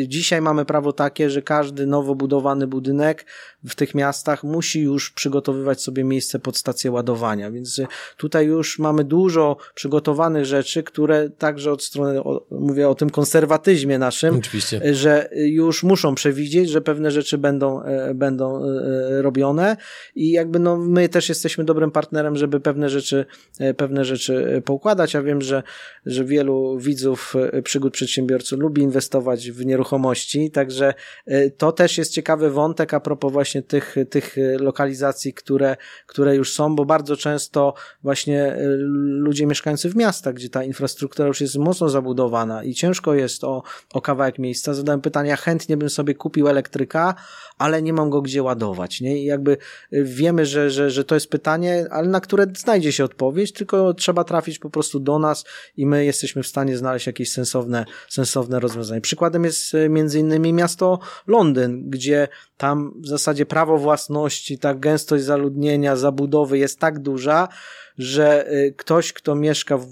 dzisiaj 0.08 0.42
mamy 0.42 0.66
prawo 0.66 0.94
takie, 0.94 1.30
że 1.30 1.42
każdy 1.42 1.86
nowo 1.86 2.16
budowany 2.16 2.68
budynek 2.68 3.26
w 3.64 3.76
tych 3.76 3.96
miastach 3.96 4.44
musi 4.44 4.82
już 4.82 5.12
przygotowywać 5.12 5.82
sobie 5.82 6.04
miejsce 6.04 6.40
pod 6.40 6.58
stację 6.58 6.92
ładowania, 6.92 7.52
więc 7.52 7.82
tutaj 8.18 8.46
już 8.46 8.80
mamy 8.80 9.04
dużo 9.04 9.58
przygotowanych 9.76 10.46
rzeczy, 10.46 10.84
które 10.84 11.30
także 11.30 11.72
od 11.72 11.84
strony, 11.84 12.22
mówię 12.52 12.90
o 12.90 12.96
tym 12.96 13.10
konserwatyzmie 13.10 14.00
naszym, 14.00 14.27
Oczywiście. 14.36 14.94
że 14.94 15.30
już 15.36 15.84
muszą 15.84 16.16
przewidzieć, 16.16 16.70
że 16.70 16.82
pewne 16.82 17.12
rzeczy 17.12 17.38
będą, 17.38 17.84
e, 17.84 18.14
będą 18.14 18.64
e, 18.66 19.22
robione 19.22 19.78
i 20.16 20.32
jakby 20.32 20.60
no 20.60 20.78
my 20.78 21.10
też 21.10 21.30
jesteśmy 21.30 21.64
dobrym 21.64 21.92
partnerem, 21.92 22.36
żeby 22.36 22.60
pewne 22.60 22.90
rzeczy, 22.90 23.26
e, 23.60 23.74
pewne 23.74 24.06
rzeczy 24.06 24.62
poukładać, 24.66 25.16
a 25.16 25.22
wiem, 25.22 25.42
że, 25.42 25.64
że 26.06 26.26
wielu 26.26 26.78
widzów 26.80 27.34
przygód 27.64 27.94
przedsiębiorców 27.94 28.60
lubi 28.60 28.82
inwestować 28.82 29.52
w 29.52 29.66
nieruchomości, 29.66 30.52
także 30.52 30.94
to 31.58 31.72
też 31.72 31.98
jest 31.98 32.12
ciekawy 32.12 32.50
wątek 32.50 32.94
a 32.94 33.00
propos 33.00 33.34
właśnie 33.34 33.62
tych, 33.62 33.96
tych 34.10 34.36
lokalizacji, 34.60 35.34
które, 35.34 35.76
które 36.08 36.36
już 36.36 36.54
są, 36.54 36.76
bo 36.76 36.86
bardzo 36.86 37.18
często 37.18 37.74
właśnie 38.04 38.58
ludzie 38.98 39.46
mieszkający 39.46 39.90
w 39.90 39.96
miastach, 39.96 40.34
gdzie 40.34 40.50
ta 40.50 40.64
infrastruktura 40.64 41.28
już 41.28 41.42
jest 41.42 41.58
mocno 41.58 41.90
zabudowana 41.90 42.64
i 42.64 42.74
ciężko 42.74 43.14
jest 43.14 43.44
o, 43.44 43.64
o 43.94 44.02
kawałek 44.02 44.17
miejsca. 44.40 44.74
Zadałem 44.74 45.02
pytanie, 45.02 45.30
ja 45.30 45.36
chętnie 45.36 45.78
bym 45.78 45.90
sobie 45.90 46.16
kupił 46.16 46.48
elektryka, 46.48 47.16
ale 47.58 47.82
nie 47.82 47.94
mam 47.94 48.10
go 48.10 48.22
gdzie 48.22 48.44
ładować, 48.44 49.02
nie? 49.02 49.22
I 49.22 49.26
jakby 49.26 49.58
wiemy, 49.92 50.46
że, 50.46 50.72
że, 50.72 50.92
że 50.92 51.04
to 51.04 51.16
jest 51.16 51.30
pytanie, 51.30 51.86
ale 51.92 52.08
na 52.08 52.22
które 52.22 52.48
znajdzie 52.58 52.92
się 52.92 53.04
odpowiedź, 53.04 53.52
tylko 53.52 53.94
trzeba 53.94 54.24
trafić 54.24 54.60
po 54.60 54.70
prostu 54.70 55.00
do 55.00 55.20
nas 55.20 55.46
i 55.78 55.86
my 55.86 56.06
jesteśmy 56.06 56.44
w 56.44 56.48
stanie 56.48 56.78
znaleźć 56.78 57.08
jakieś 57.08 57.32
sensowne, 57.32 57.86
sensowne 58.10 58.60
rozwiązanie. 58.60 59.02
Przykładem 59.02 59.44
jest 59.44 59.76
e, 59.76 59.90
między 59.90 60.20
innymi 60.20 60.54
miasto 60.54 61.00
Londyn, 61.28 61.90
gdzie 61.90 62.28
tam 62.58 62.94
w 63.02 63.08
zasadzie 63.08 63.46
prawo 63.46 63.78
własności, 63.78 64.60
ta 64.60 64.76
gęstość 64.76 65.24
zaludnienia, 65.24 65.96
zabudowy 65.96 66.58
jest 66.58 66.80
tak 66.80 67.00
duża, 67.00 67.48
że 67.98 68.52
y, 68.54 68.74
ktoś, 68.78 69.14
kto 69.14 69.36
mieszka 69.36 69.78
w, 69.78 69.88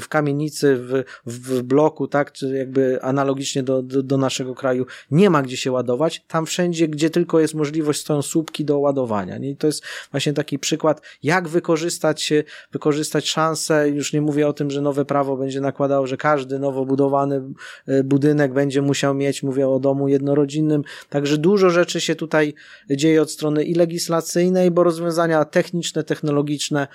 w 0.00 0.08
kamienicy, 0.08 0.76
w, 0.76 1.04
w 1.26 1.62
bloku, 1.62 2.08
tak, 2.08 2.32
czy 2.32 2.56
jakby 2.56 3.02
analogicznie 3.02 3.62
do, 3.62 3.82
do, 3.82 4.02
do 4.02 4.16
naszego 4.16 4.54
kraju, 4.54 4.86
nie 5.10 5.30
ma 5.30 5.42
gdzie 5.42 5.56
się 5.56 5.72
ładować, 5.72 6.24
tam 6.28 6.46
wszędzie, 6.46 6.88
gdzie 6.88 7.10
tylko 7.10 7.40
jest 7.40 7.54
możliwość, 7.54 8.00
stoją 8.00 8.22
słupki 8.22 8.64
do 8.64 8.78
ładowania. 8.78 9.38
Nie? 9.38 9.50
I 9.50 9.56
to 9.56 9.66
jest 9.66 9.84
właśnie 10.10 10.32
taki 10.32 10.58
przykład, 10.58 11.00
jak 11.22 11.48
wykorzystać, 11.48 12.32
wykorzystać 12.72 13.28
szansę, 13.28 13.88
już 13.88 14.12
nie 14.12 14.20
mówię 14.20 14.48
o 14.48 14.52
tym, 14.52 14.70
że 14.70 14.80
nowe 14.80 15.04
prawo 15.04 15.36
będzie 15.36 15.60
nakładało, 15.60 16.06
że 16.06 16.16
każdy 16.16 16.58
nowo 16.58 16.84
budowany 16.84 17.42
y, 17.88 18.04
budynek 18.04 18.52
będzie 18.52 18.82
musiał 18.82 19.14
mieć, 19.14 19.42
mówię 19.42 19.68
o 19.68 19.78
domu 19.78 20.08
jednorodzinnym, 20.08 20.82
także 21.08 21.38
dużo 21.38 21.70
rzeczy 21.70 22.00
się 22.00 22.14
tutaj 22.14 22.54
dzieje 22.90 23.22
od 23.22 23.30
strony 23.30 23.64
i 23.64 23.74
legislacyjnej, 23.74 24.70
bo 24.70 24.82
rozwiązania 24.82 25.44
techniczne, 25.44 26.04
technologiczne 26.04 26.88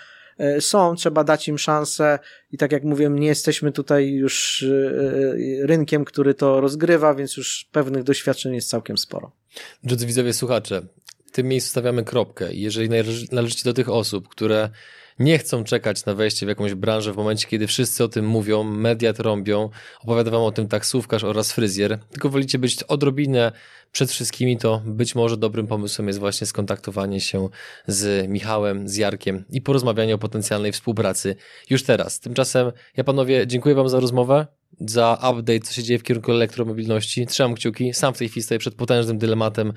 są, 0.60 0.95
trzeba 0.95 1.23
dać 1.23 1.47
im 1.47 1.58
szansę 1.58 2.19
i 2.52 2.58
tak 2.58 2.71
jak 2.71 2.84
mówiłem, 2.84 3.19
nie 3.19 3.28
jesteśmy 3.28 3.71
tutaj 3.71 4.12
już 4.12 4.63
e, 4.63 4.67
e, 5.63 5.67
rynkiem, 5.67 6.06
który 6.06 6.34
to 6.34 6.62
rozgrywa, 6.62 7.15
więc 7.15 7.38
już 7.38 7.69
pewnych 7.71 8.04
doświadczeń 8.04 8.56
jest 8.56 8.69
całkiem 8.69 8.97
sporo. 8.97 9.32
Drodzy 9.84 10.06
widzowie, 10.06 10.34
słuchacze, 10.34 10.82
w 11.25 11.32
tym 11.32 11.47
miejscu 11.47 11.69
stawiamy 11.69 12.04
kropkę. 12.04 12.54
Jeżeli 12.54 12.89
należycie 13.32 13.63
do 13.63 13.73
tych 13.73 13.89
osób, 13.89 14.28
które 14.28 14.69
nie 15.19 15.38
chcą 15.38 15.63
czekać 15.63 16.05
na 16.05 16.13
wejście 16.13 16.45
w 16.45 16.49
jakąś 16.49 16.73
branżę 16.73 17.13
w 17.13 17.17
momencie, 17.17 17.47
kiedy 17.47 17.67
wszyscy 17.67 18.03
o 18.03 18.08
tym 18.08 18.27
mówią, 18.27 18.63
media 18.63 19.13
trąbią, 19.13 19.69
opowiada 20.03 20.32
wam 20.32 20.41
o 20.41 20.51
tym 20.51 20.67
taksówkarz 20.67 21.23
oraz 21.23 21.51
fryzjer, 21.51 21.99
tylko 22.12 22.29
wolicie 22.29 22.60
być 22.60 22.84
odrobinę 22.84 23.51
przed 23.91 24.12
wszystkimi, 24.12 24.58
to 24.58 24.82
być 24.86 25.15
może 25.15 25.38
dobrym 25.38 25.67
pomysłem 25.67 26.08
jest 26.08 26.19
właśnie 26.19 26.47
skontaktowanie 26.47 27.21
się 27.21 27.49
z 27.88 28.29
Michałem, 28.29 28.88
z 28.88 28.95
Jarkiem 28.95 29.45
i 29.49 29.62
porozmawianie 29.62 30.15
o 30.15 30.17
potencjalnej 30.17 30.71
współpracy 30.71 31.36
już 31.69 31.84
teraz. 31.84 32.19
Tymczasem 32.19 32.71
ja 32.97 33.03
panowie 33.03 33.47
dziękuję 33.47 33.75
wam 33.75 33.89
za 33.89 33.99
rozmowę, 33.99 34.47
za 34.79 35.17
update, 35.32 35.60
co 35.60 35.73
się 35.73 35.84
dzieje 35.84 35.99
w 35.99 36.03
kierunku 36.03 36.32
elektromobilności. 36.32 37.27
Trzymam 37.27 37.55
kciuki, 37.55 37.93
sam 37.93 38.13
w 38.13 38.17
tej 38.17 38.29
chwili 38.29 38.43
stoję 38.43 38.60
przed 38.60 38.75
potężnym 38.75 39.17
dylematem, 39.17 39.73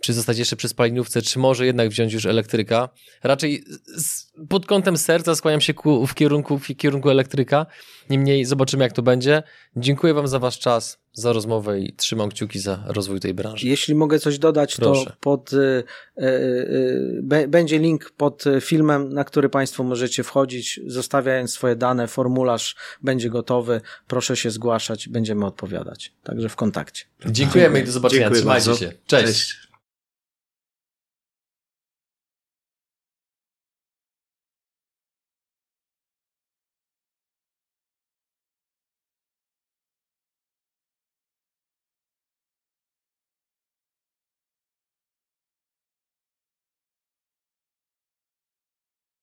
czy 0.00 0.12
zostać 0.12 0.38
jeszcze 0.38 0.56
przy 0.56 0.68
spalinówce, 0.68 1.22
czy 1.22 1.38
może 1.38 1.66
jednak 1.66 1.88
wziąć 1.88 2.12
już 2.12 2.26
elektryka. 2.26 2.88
Raczej 3.22 3.64
z, 3.96 4.32
pod 4.48 4.66
kątem 4.66 4.96
serca 4.98 5.34
skłaniam 5.34 5.60
się 5.60 5.74
ku, 5.74 6.06
w, 6.06 6.14
kierunku, 6.14 6.58
w 6.58 6.76
kierunku 6.76 7.10
elektryka. 7.10 7.66
Niemniej 8.10 8.44
zobaczymy, 8.44 8.84
jak 8.84 8.92
to 8.92 9.02
będzie. 9.02 9.42
Dziękuję 9.76 10.14
Wam 10.14 10.28
za 10.28 10.38
Wasz 10.38 10.58
czas, 10.58 10.98
za 11.12 11.32
rozmowę 11.32 11.80
i 11.80 11.92
trzymam 11.92 12.30
kciuki 12.30 12.58
za 12.58 12.84
rozwój 12.86 13.20
tej 13.20 13.34
branży. 13.34 13.68
Jeśli 13.68 13.94
mogę 13.94 14.18
coś 14.18 14.38
dodać, 14.38 14.76
Proszę. 14.76 15.04
to 15.04 15.16
pod, 15.20 15.52
y, 15.52 15.56
y, 16.18 16.24
y, 17.32 17.48
będzie 17.48 17.78
link 17.78 18.10
pod 18.10 18.44
filmem, 18.60 19.12
na 19.12 19.24
który 19.24 19.48
Państwo 19.48 19.84
możecie 19.84 20.22
wchodzić, 20.22 20.80
zostawiając 20.86 21.52
swoje 21.52 21.76
dane, 21.76 22.08
formularz 22.08 22.76
będzie 23.02 23.30
gotowy. 23.30 23.80
Proszę 24.06 24.36
się 24.36 24.50
zgłaszać, 24.50 25.08
będziemy 25.08 25.46
odpowiadać. 25.46 26.12
Także 26.22 26.48
w 26.48 26.56
kontakcie. 26.56 27.04
Dziękujemy 27.26 27.80
i 27.80 27.84
do 27.84 27.92
zobaczenia. 27.92 28.20
Dziękuję 28.20 28.40
Trzymajcie 28.40 28.68
bardzo. 28.68 28.84
się. 28.84 28.92
Cześć. 29.06 29.26
Cześć. 29.26 29.69